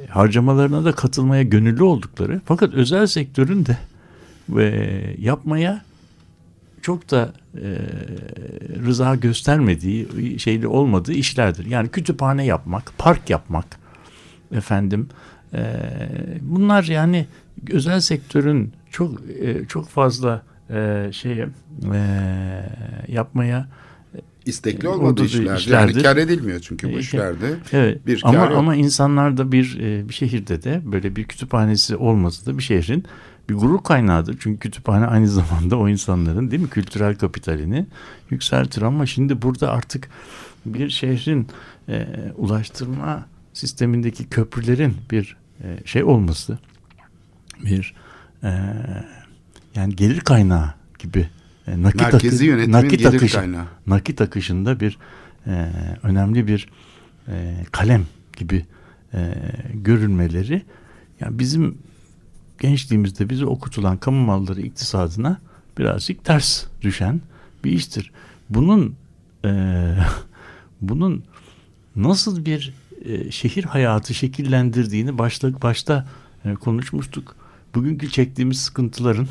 [0.09, 3.77] harcamalarına da katılmaya gönüllü oldukları fakat özel sektörün de
[4.49, 5.81] ve yapmaya
[6.81, 7.65] çok da e,
[8.85, 10.07] rıza göstermediği
[10.39, 11.65] şeyli olmadığı işlerdir.
[11.65, 13.65] Yani kütüphane yapmak, park yapmak
[14.55, 15.09] efendim
[15.53, 15.61] e,
[16.41, 17.25] bunlar yani
[17.71, 21.47] özel sektörün çok e, çok fazla e, şeye
[21.93, 21.99] e,
[23.07, 23.67] yapmaya
[24.45, 25.43] İstekli E, olmadığı orada da işler.
[25.45, 26.03] Yani işlerdir.
[26.03, 27.55] kar edilmiyor çünkü bu E, işlerde.
[27.71, 28.07] Evet.
[28.07, 28.51] Bir ama yok.
[28.57, 33.03] ama insanlarda bir e, bir şehirde de böyle bir kütüphanesi olması da bir şehrin
[33.49, 34.37] bir gurur kaynağıdır.
[34.39, 37.85] Çünkü kütüphane aynı zamanda o insanların değil mi kültürel kapitalini
[38.29, 40.09] yükseltir ama şimdi burada artık
[40.65, 41.47] bir şehrin
[41.89, 46.57] e, ulaştırma sistemindeki köprülerin bir e, şey olması
[47.65, 47.93] bir
[48.43, 48.49] e,
[49.75, 51.29] yani gelir kaynağı gibi
[51.67, 53.65] e, nakit Merkezi akı- yönetimin nakit gelir akışı- kaynağı.
[53.87, 54.97] nakit akışında bir
[55.47, 55.71] e,
[56.03, 56.69] önemli bir
[57.27, 58.05] e, kalem
[58.37, 58.65] gibi
[59.13, 59.33] e,
[59.73, 60.61] görülmeleri
[61.19, 61.77] yani bizim
[62.59, 65.39] gençliğimizde bize okutulan kamu malları iktisadına
[65.77, 67.21] birazcık ters düşen
[67.63, 68.11] bir iştir.
[68.49, 68.95] Bunun
[69.45, 69.93] e,
[70.81, 71.23] bunun
[71.95, 72.73] nasıl bir
[73.05, 76.07] e, şehir hayatı şekillendirdiğini başta başta
[76.45, 77.35] e, konuşmuştuk.
[77.75, 79.27] Bugünkü çektiğimiz sıkıntıların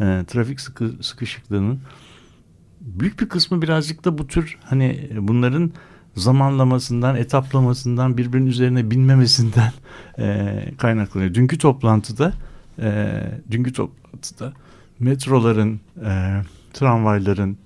[0.00, 1.80] e, trafik sıkı, sıkışıklığının
[2.80, 5.72] büyük bir kısmı birazcık da bu tür hani bunların
[6.18, 9.72] zamanlamasından, etaplamasından, birbirinin üzerine binmemesinden
[10.18, 11.34] e, kaynaklanıyor.
[11.34, 12.32] Dünkü toplantıda,
[12.78, 14.52] e, dünkü toplantıda
[14.98, 16.42] metroların, e,
[16.72, 17.58] tramvayların,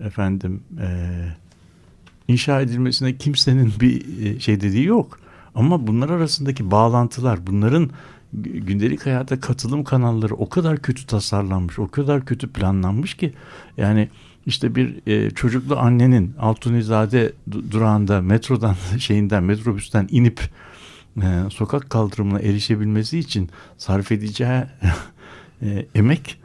[0.00, 0.88] efendim, e,
[2.28, 5.18] inşa edilmesine kimsenin bir e, şey dediği yok.
[5.54, 7.90] Ama bunlar arasındaki bağlantılar, bunların
[8.36, 13.32] gü- gündelik hayata katılım kanalları o kadar kötü tasarlanmış, o kadar kötü planlanmış ki
[13.76, 14.08] yani
[14.46, 20.40] işte bir e, çocuklu annenin Altunizade du- durağında metrodan şeyinden metrobüsten inip
[21.22, 24.62] e, sokak kaldırımına erişebilmesi için sarf edeceği
[25.62, 26.40] e, emek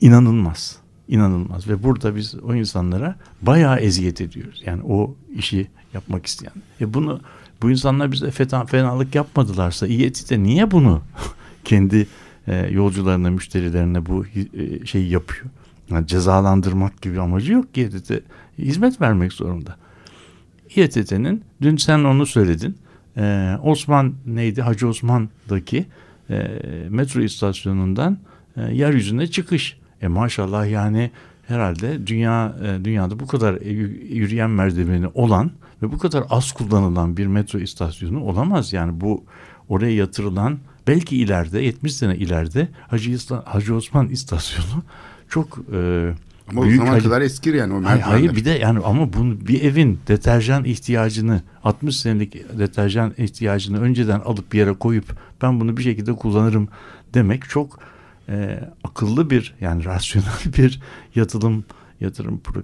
[0.00, 0.76] inanılmaz.
[1.08, 4.62] İnanılmaz ve burada biz o insanlara bayağı eziyet ediyoruz.
[4.66, 6.52] Yani o işi yapmak isteyen.
[6.80, 7.20] E bunu
[7.62, 11.02] bu insanlar bize fena, fenalık yapmadılarsa İETT de niye bunu
[11.64, 12.06] kendi
[12.46, 15.46] e, yolcularına, müşterilerine bu e, şeyi yapıyor?
[15.92, 18.22] Yani cezalandırmak gibi amacı yok ki İETT
[18.58, 19.76] hizmet vermek zorunda.
[20.76, 22.76] İETT'nin dün sen onu söyledin.
[23.16, 24.62] Ee, Osman neydi?
[24.62, 25.86] Hacı Osman'daki
[26.30, 26.48] e,
[26.88, 28.18] metro istasyonundan
[28.56, 29.78] e, yeryüzüne çıkış.
[30.02, 31.10] E maşallah yani
[31.48, 35.50] herhalde dünya e, dünyada bu kadar e, yü- yürüyen merdiveni olan
[35.82, 38.72] ve bu kadar az kullanılan bir metro istasyonu olamaz.
[38.72, 39.24] Yani bu
[39.68, 44.82] oraya yatırılan belki ileride 70 sene ileride Hacı, Hacı Osman istasyonu
[45.32, 46.10] çok e,
[46.50, 48.02] Ama o büyük zaman hacim- kadar eskir yani o merdivenler.
[48.02, 54.20] hayır bir de yani ama bunu bir evin deterjan ihtiyacını 60 senelik deterjan ihtiyacını önceden
[54.20, 55.04] alıp bir yere koyup
[55.42, 56.68] ben bunu bir şekilde kullanırım
[57.14, 57.78] demek çok
[58.28, 60.28] e, akıllı bir yani rasyonel
[60.58, 60.80] bir
[61.14, 61.64] yatırım
[62.00, 62.62] yatırım pro-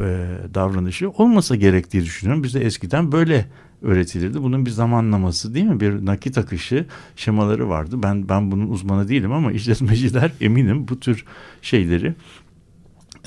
[0.00, 2.44] e, davranışı olmasa gerek diye düşünüyorum.
[2.44, 3.46] Bize eskiden böyle
[3.82, 4.42] öğretilirdi.
[4.42, 5.80] Bunun bir zamanlaması değil mi?
[5.80, 8.02] Bir nakit akışı şemaları vardı.
[8.02, 11.24] Ben ben bunun uzmanı değilim ama işletmeciler eminim bu tür
[11.62, 12.14] şeyleri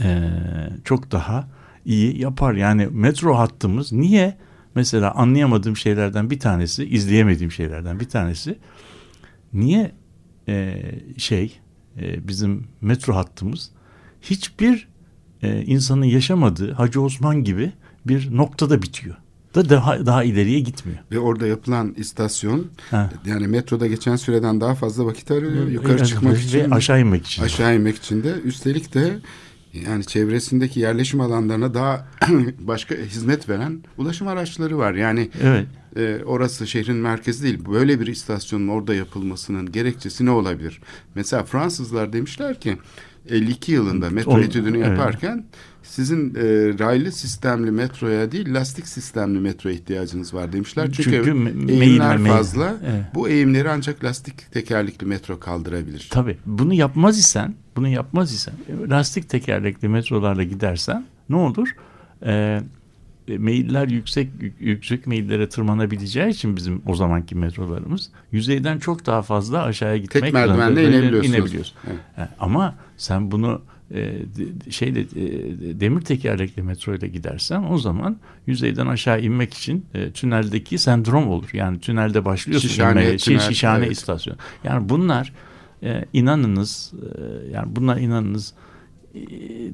[0.02, 0.30] e,
[0.84, 1.48] çok daha
[1.86, 2.54] iyi yapar.
[2.54, 4.38] Yani metro hattımız niye
[4.76, 8.58] mesela anlayamadığım şeylerden bir tanesi, izleyemediğim şeylerden bir tanesi
[9.54, 9.92] niye
[10.48, 10.82] e,
[11.18, 11.60] şey
[12.02, 13.72] e, bizim metro hattımız
[14.22, 14.88] hiçbir
[15.44, 17.72] e, insanın yaşamadığı Hacı Osman gibi
[18.06, 19.16] bir noktada bitiyor.
[19.56, 21.00] Da daha daha ileriye gitmiyor.
[21.12, 23.10] Ve orada yapılan istasyon Ha.
[23.26, 25.68] yani metroda geçen süreden daha fazla vakit arıyor.
[25.68, 26.72] Yukarı Ve çıkmak için.
[26.72, 27.44] aşağı inmek için.
[27.44, 29.20] Aşağı inmek için de üstelik de
[29.88, 32.08] yani çevresindeki yerleşim alanlarına daha
[32.60, 34.94] başka hizmet veren ulaşım araçları var.
[34.94, 35.66] Yani Evet.
[35.98, 37.60] e, orası şehrin merkezi değil.
[37.74, 40.82] Böyle bir istasyonun orada yapılmasının gerekçesi ne olabilir?
[41.16, 42.78] Mesela Fransızlar demişler ki
[43.30, 44.88] 52 yılında metro Onu- etüdünü evet.
[44.88, 45.46] yaparken
[45.84, 46.42] sizin e,
[46.80, 50.86] raylı sistemli metroya değil lastik sistemli metro ihtiyacınız var demişler.
[50.92, 52.74] Çünkü, Çünkü eğimler meyil- fazla.
[52.86, 53.06] Evet.
[53.16, 56.08] Bu eğimleri ancak lastik tekerlekli metro kaldırabilir.
[56.12, 58.54] Tabii bunu yapmaz isen, bunu yapmaz isen
[58.90, 61.70] lastik tekerlekli metrolarla gidersen ne olur?
[62.26, 62.62] Ee,
[63.28, 69.64] meyiller yüksek yük- yüksek meyillere tırmanabileceği için bizim o zamanki metrolarımız yüzeyden çok daha fazla
[69.64, 71.36] aşağıya gitmek Tek merdivenle inebiliyorsunuz.
[71.36, 71.76] inebiliyorsun.
[72.18, 72.30] Evet.
[72.40, 73.62] Ama sen bunu
[73.94, 74.14] e,
[74.70, 75.06] şeyle e,
[75.80, 78.18] demir tekerlekli metroyla gidersen o zaman
[78.48, 81.50] yüzeyden aşağı inmek için e, tüneldeki sendrom olur.
[81.54, 83.92] Yani tünelde başlıyorsun Şişhane, inmeye, tünel, şişhane evet.
[83.98, 84.38] istasyon.
[84.64, 85.34] Yani bunlar
[85.84, 88.54] e, inanınız e, yani bunlar inanınız
[89.16, 89.20] e,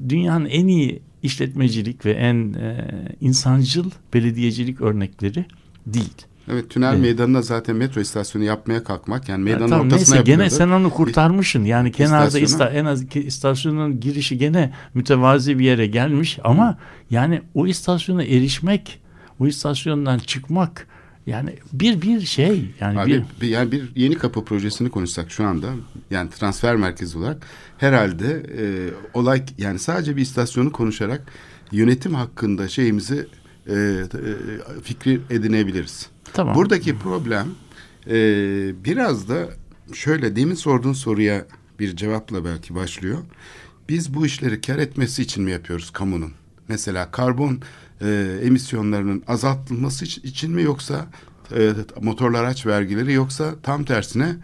[0.08, 2.88] dünyanın en iyi işletmecilik ve en e,
[3.20, 5.44] insancıl belediyecilik örnekleri
[5.86, 6.14] değil.
[6.50, 7.00] Evet tünel Evet.
[7.00, 10.54] meydanına zaten metro istasyonu yapmaya kalkmak yani meydanın Ya tamam, ortasına neyse gene yapılıyordu.
[10.54, 11.64] sen onu kurtarmışsın.
[11.64, 16.78] Yani kenarda ista, en az ki istasyonun girişi gene mütevazi bir yere gelmiş ama
[17.10, 19.00] yani o istasyona erişmek,
[19.40, 20.86] o istasyondan çıkmak
[21.26, 25.72] yani bir bir şey yani Abi, bir yani bir yeni kapı projesini konuşsak şu anda
[26.10, 27.46] yani transfer merkezi olarak
[27.78, 28.64] herhalde e,
[29.14, 31.22] olay yani sadece bir istasyonu konuşarak
[31.72, 33.26] yönetim hakkında şeyimizi
[33.66, 34.04] e, e,
[34.82, 36.08] fikri edinebiliriz.
[36.32, 36.54] tamam.
[36.54, 37.46] Buradaki problem
[38.06, 38.14] e,
[38.84, 39.48] biraz da
[39.94, 41.46] şöyle demin sorduğun soruya
[41.78, 43.18] bir cevapla belki başlıyor.
[43.88, 46.32] Biz bu işleri kar etmesi için mi yapıyoruz kamunun?
[46.68, 47.60] Mesela karbon
[48.04, 51.06] e, emisyonlarının azaltılması iç- için mi yoksa
[51.56, 51.70] e,
[52.02, 54.36] motorlu araç vergileri yoksa tam tersine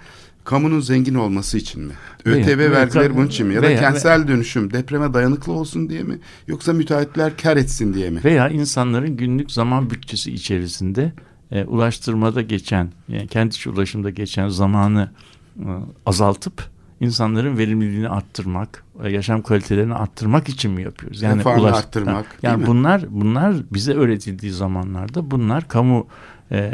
[0.45, 1.93] kamunun zengin olması için mi?
[2.25, 3.55] ÖTV veya- vergileri bunun için mi?
[3.55, 6.19] Ya da veya- kentsel dönüşüm depreme dayanıklı olsun diye mi?
[6.47, 8.25] Yoksa müteahhitler kar etsin diye mi?
[8.25, 11.13] veya insanların günlük zaman bütçesi içerisinde
[11.51, 15.11] e, ulaştırmada geçen, yani kent içi ulaşımda geçen zamanı
[15.59, 15.67] e,
[16.07, 16.63] azaltıp
[17.01, 21.23] insanların verimliliğini arttırmak, e, yaşam kalitelerini arttırmak için mi yapıyoruz?
[21.23, 22.67] Refahını arttırmak, Ha, değil Yani mi?
[22.67, 26.07] bunlar bunlar bize öğretildiği zamanlarda bunlar kamu
[26.53, 26.71] e,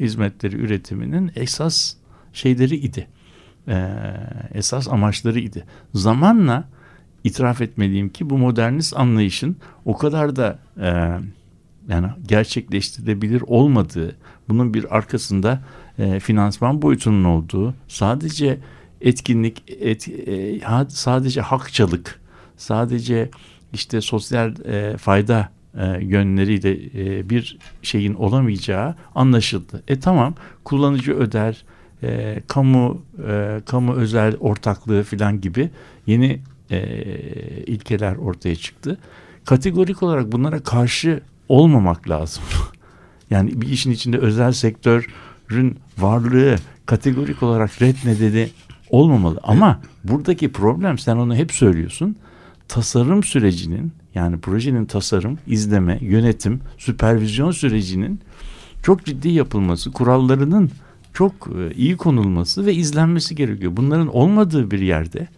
[0.00, 1.94] hizmetleri üretiminin esas
[2.32, 3.08] şeyleri idi.
[3.68, 3.88] E,
[4.54, 5.64] esas amaçları idi.
[5.94, 6.64] Zamanla
[7.24, 11.18] itiraf etmeliyim ki bu modernist anlayışın o kadar da e,
[11.88, 14.16] yani gerçekleştirilebilir olmadığı,
[14.48, 15.60] bunun bir arkasında
[15.98, 18.58] e, finansman boyutunun olduğu, sadece
[19.02, 22.20] etkinlik, et, e, sadece hakçalık,
[22.56, 23.30] sadece
[23.72, 25.48] işte sosyal e, fayda
[25.78, 29.82] e, yönleriyle e, bir şeyin olamayacağı anlaşıldı.
[29.88, 30.34] E tamam
[30.64, 31.64] kullanıcı öder,
[32.02, 35.70] e, kamu e, kamu özel ortaklığı falan gibi
[36.06, 36.40] yeni
[36.70, 36.80] e,
[37.66, 38.98] ilkeler ortaya çıktı.
[39.44, 42.42] Kategorik olarak bunlara karşı olmamak lazım.
[43.30, 48.48] yani bir işin içinde özel sektörün varlığı kategorik olarak red nedeni
[48.92, 49.40] olmamalı.
[49.42, 52.16] Ama buradaki problem sen onu hep söylüyorsun.
[52.68, 58.20] Tasarım sürecinin yani projenin tasarım, izleme, yönetim, süpervizyon sürecinin
[58.82, 60.70] çok ciddi yapılması, kurallarının
[61.12, 63.72] çok e, iyi konulması ve izlenmesi gerekiyor.
[63.76, 65.28] Bunların olmadığı bir yerde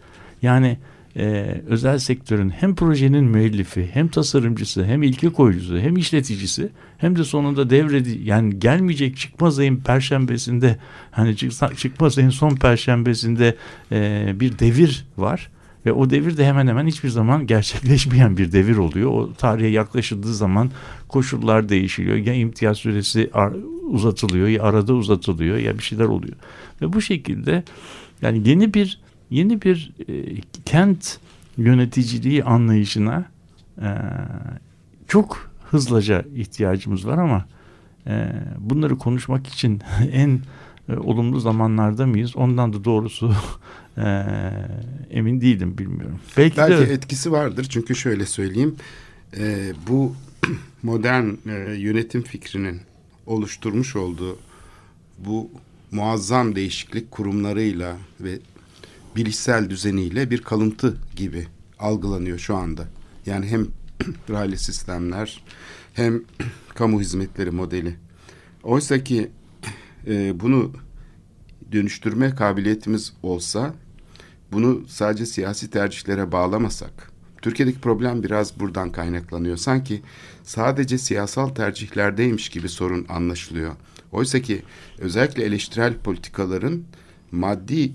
[0.42, 0.78] yani
[1.16, 7.24] e, özel sektörün hem projenin müellifi, hem tasarımcısı, hem ilke koyucusu, hem işleticisi, hem de
[7.24, 10.78] sonunda devredi yani gelmeyecek çıkmaz ayın perşembesinde
[11.10, 11.36] hani
[11.76, 13.56] çıkmaz ayın son perşembesinde
[13.92, 15.50] e, bir devir var.
[15.86, 19.10] Ve o devir de hemen hemen hiçbir zaman gerçekleşmeyen bir devir oluyor.
[19.10, 20.70] O tarihe yaklaşıldığı zaman
[21.08, 22.16] koşullar değişiyor.
[22.16, 23.30] Ya imtiyaz süresi
[23.82, 26.36] uzatılıyor ya arada uzatılıyor ya bir şeyler oluyor.
[26.82, 27.62] Ve bu şekilde
[28.22, 29.03] yani yeni bir
[29.34, 31.18] yeni bir e, kent
[31.56, 33.24] yöneticiliği anlayışına
[33.82, 33.88] e,
[35.08, 37.46] çok hızlıca ihtiyacımız var ama
[38.06, 39.82] e, bunları konuşmak için
[40.12, 40.40] en
[40.88, 42.36] e, olumlu zamanlarda mıyız?
[42.36, 43.34] Ondan da doğrusu
[43.98, 44.24] e,
[45.10, 46.20] emin değilim bilmiyorum.
[46.36, 46.92] Belki, Belki de...
[46.92, 48.76] etkisi vardır çünkü şöyle söyleyeyim
[49.36, 50.14] e, bu
[50.82, 52.80] modern e, yönetim fikrinin
[53.26, 54.38] oluşturmuş olduğu
[55.18, 55.50] bu
[55.90, 58.38] muazzam değişiklik kurumlarıyla ve
[59.16, 61.46] bilişsel düzeniyle bir kalıntı gibi
[61.78, 62.88] algılanıyor şu anda.
[63.26, 63.66] Yani hem
[64.30, 65.42] raylı sistemler
[65.94, 66.22] hem
[66.74, 67.96] kamu hizmetleri modeli.
[68.62, 69.30] Oysa ki
[70.06, 70.72] e, bunu
[71.72, 73.74] dönüştürme kabiliyetimiz olsa
[74.52, 79.56] bunu sadece siyasi tercihlere bağlamasak Türkiye'deki problem biraz buradan kaynaklanıyor.
[79.56, 80.02] Sanki
[80.42, 83.72] sadece siyasal tercihlerdeymiş gibi sorun anlaşılıyor.
[84.12, 84.62] Oysa ki
[84.98, 86.84] özellikle eleştirel politikaların
[87.34, 87.92] maddi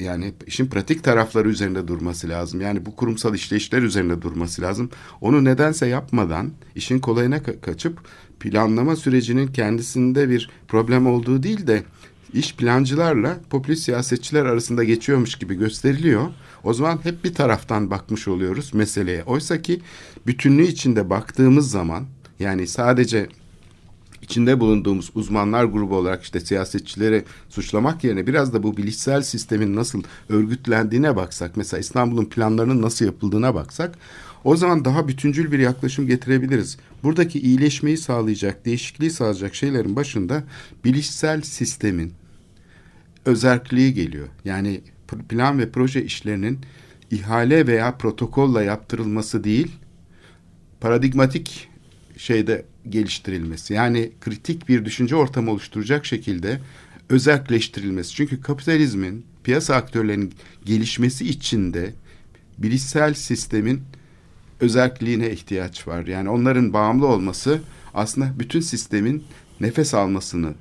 [0.00, 2.60] yani işin pratik tarafları üzerinde durması lazım.
[2.60, 4.90] Yani bu kurumsal işleyişler üzerinde durması lazım.
[5.20, 7.98] Onu nedense yapmadan işin kolayına ka- kaçıp
[8.40, 11.82] planlama sürecinin kendisinde bir problem olduğu değil de
[12.32, 16.28] iş plancılarla popülist siyasetçiler arasında geçiyormuş gibi gösteriliyor.
[16.64, 19.22] O zaman hep bir taraftan bakmış oluyoruz meseleye.
[19.22, 19.80] Oysa ki
[20.26, 22.04] bütünlüğü içinde baktığımız zaman
[22.40, 23.28] yani sadece
[24.26, 30.02] içinde bulunduğumuz uzmanlar grubu olarak işte siyasetçileri suçlamak yerine biraz da bu bilişsel sistemin nasıl
[30.28, 33.98] örgütlendiğine baksak mesela İstanbul'un planlarının nasıl yapıldığına baksak
[34.44, 36.78] o zaman daha bütüncül bir yaklaşım getirebiliriz.
[37.02, 40.44] Buradaki iyileşmeyi sağlayacak, değişikliği sağlayacak şeylerin başında
[40.84, 42.12] bilişsel sistemin
[43.24, 44.28] özerkliği geliyor.
[44.44, 44.80] Yani
[45.28, 46.58] plan ve proje işlerinin
[47.10, 49.72] ihale veya protokolla yaptırılması değil,
[50.80, 51.68] paradigmatik
[52.16, 53.74] şeyde geliştirilmesi.
[53.74, 56.60] Yani kritik bir düşünce ortamı oluşturacak şekilde
[57.08, 58.14] özelleştirilmesi.
[58.14, 60.34] Çünkü kapitalizmin, piyasa aktörlerinin
[60.64, 61.92] gelişmesi için de
[62.58, 63.82] bilişsel sistemin
[64.60, 66.06] özelliğine ihtiyaç var.
[66.06, 67.60] Yani onların bağımlı olması
[67.94, 69.24] aslında bütün sistemin
[69.60, 70.54] nefes almasını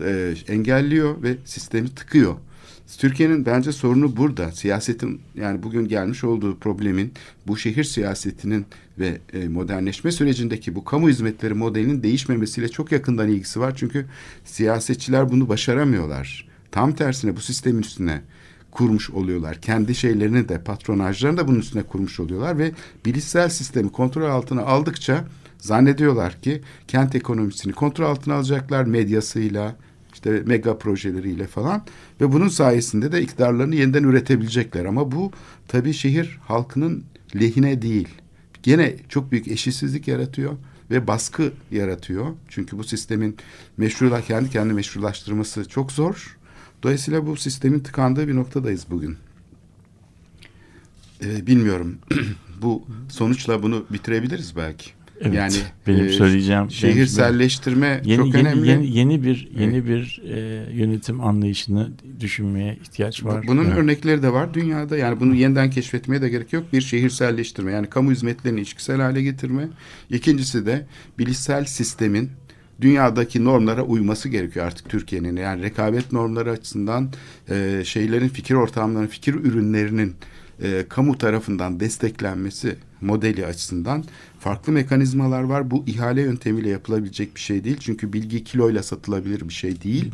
[0.00, 2.34] e, engelliyor ve sistemi tıkıyor.
[2.98, 4.52] Türkiye'nin bence sorunu burada.
[4.52, 7.12] Siyasetin yani bugün gelmiş olduğu problemin
[7.46, 8.66] bu şehir siyasetinin
[8.98, 13.76] ve e, modernleşme sürecindeki bu kamu hizmetleri modelinin değişmemesiyle çok yakından ilgisi var.
[13.76, 14.06] Çünkü
[14.44, 16.48] siyasetçiler bunu başaramıyorlar.
[16.70, 18.20] Tam tersine bu sistemin üstüne
[18.70, 19.60] kurmuş oluyorlar.
[19.60, 22.72] Kendi şeylerini de patronajlarını da bunun üstüne kurmuş oluyorlar ve
[23.06, 25.24] bilişsel sistemi kontrol altına aldıkça
[25.58, 29.76] zannediyorlar ki kent ekonomisini kontrol altına alacaklar medyasıyla,
[30.24, 31.84] işte mega projeleriyle falan
[32.20, 34.84] ve bunun sayesinde de iktidarlarını yeniden üretebilecekler.
[34.84, 35.32] Ama bu
[35.68, 37.04] tabii şehir halkının
[37.40, 38.08] lehine değil.
[38.62, 40.52] Gene çok büyük eşitsizlik yaratıyor
[40.90, 42.26] ve baskı yaratıyor.
[42.48, 43.36] Çünkü bu sistemin
[43.76, 46.38] meşrula kendi kendini meşrulaştırması çok zor.
[46.82, 49.16] Dolayısıyla bu sistemin tıkandığı bir noktadayız bugün.
[51.24, 51.98] Ee, bilmiyorum.
[52.62, 54.90] bu sonuçla bunu bitirebiliriz belki.
[55.24, 55.54] Evet, yani
[55.86, 58.68] benim e, söyleyeceğim şehirselleştirme yeni, çok yeni, önemli.
[58.68, 59.86] Yeni, yeni bir yeni evet.
[59.86, 60.38] bir e,
[60.72, 63.46] yönetim anlayışını düşünmeye ihtiyaç var.
[63.46, 63.78] Bunun evet.
[63.78, 64.96] örnekleri de var dünyada.
[64.96, 66.64] Yani bunu yeniden keşfetmeye de gerek yok.
[66.72, 69.68] Bir şehirselleştirme yani kamu hizmetlerini ilişkisel hale getirme.
[70.10, 70.86] İkincisi de
[71.18, 72.30] bilişsel sistemin
[72.80, 75.36] dünyadaki normlara uyması gerekiyor artık Türkiye'nin.
[75.36, 77.08] Yani rekabet normları açısından
[77.50, 80.14] e, şeylerin fikir ortamlarının, fikir ürünlerinin
[80.62, 84.04] e, kamu tarafından desteklenmesi modeli açısından
[84.44, 85.70] farklı mekanizmalar var.
[85.70, 87.76] Bu ihale yöntemiyle yapılabilecek bir şey değil.
[87.80, 90.12] Çünkü bilgi kiloyla satılabilir bir şey değil.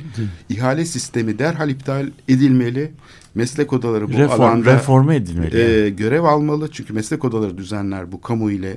[0.48, 2.92] İhale sistemi derhal iptal edilmeli.
[3.34, 5.58] Meslek odaları bu Reform, alanda reforme edilmeli.
[5.58, 6.70] E, görev almalı.
[6.70, 8.76] Çünkü meslek odaları düzenler bu kamu ile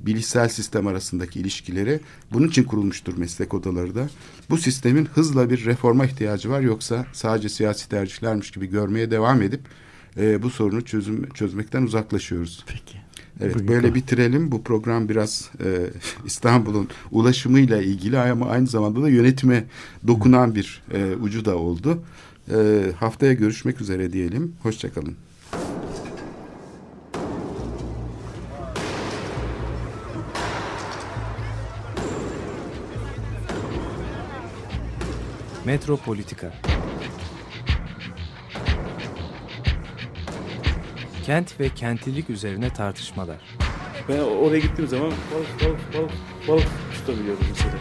[0.00, 2.00] bilişsel sistem arasındaki ilişkileri
[2.32, 4.08] bunun için kurulmuştur meslek odaları da.
[4.50, 9.60] Bu sistemin hızla bir reforma ihtiyacı var yoksa sadece siyasi tercihlermiş gibi görmeye devam edip
[10.16, 12.64] e, bu sorunu çözüm çözmekten uzaklaşıyoruz.
[12.66, 13.07] Peki.
[13.40, 14.52] Evet Bugün böyle konu- bitirelim.
[14.52, 15.66] Bu program biraz e,
[16.26, 19.64] İstanbul'un ulaşımıyla ilgili ama aynı zamanda da yönetime
[20.06, 22.02] dokunan bir e, ucu da oldu.
[22.50, 22.56] E,
[23.00, 24.52] haftaya görüşmek üzere diyelim.
[24.62, 25.14] Hoşçakalın.
[35.64, 36.52] Metropolitika
[41.28, 43.36] Kent ve kentlilik üzerine tartışmalar.
[44.08, 46.10] Ben oraya gittiğim zaman balık balık balık
[46.48, 47.74] balık tutabiliyordum mesela.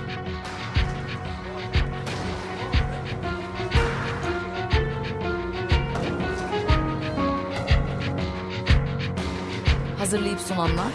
[9.97, 10.91] Hazırlayıp sunanlar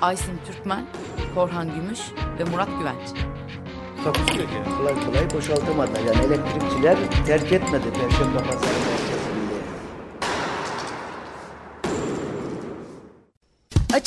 [0.00, 0.86] Aysin Türkmen,
[1.34, 2.00] Korhan Gümüş
[2.38, 3.08] ve Murat Güvenç.
[4.04, 4.76] Yani.
[4.78, 6.00] Kolay kolay boşaltamadılar.
[6.00, 6.96] Yani elektrikçiler
[7.26, 8.91] terk etmedi Perşembe Pazarı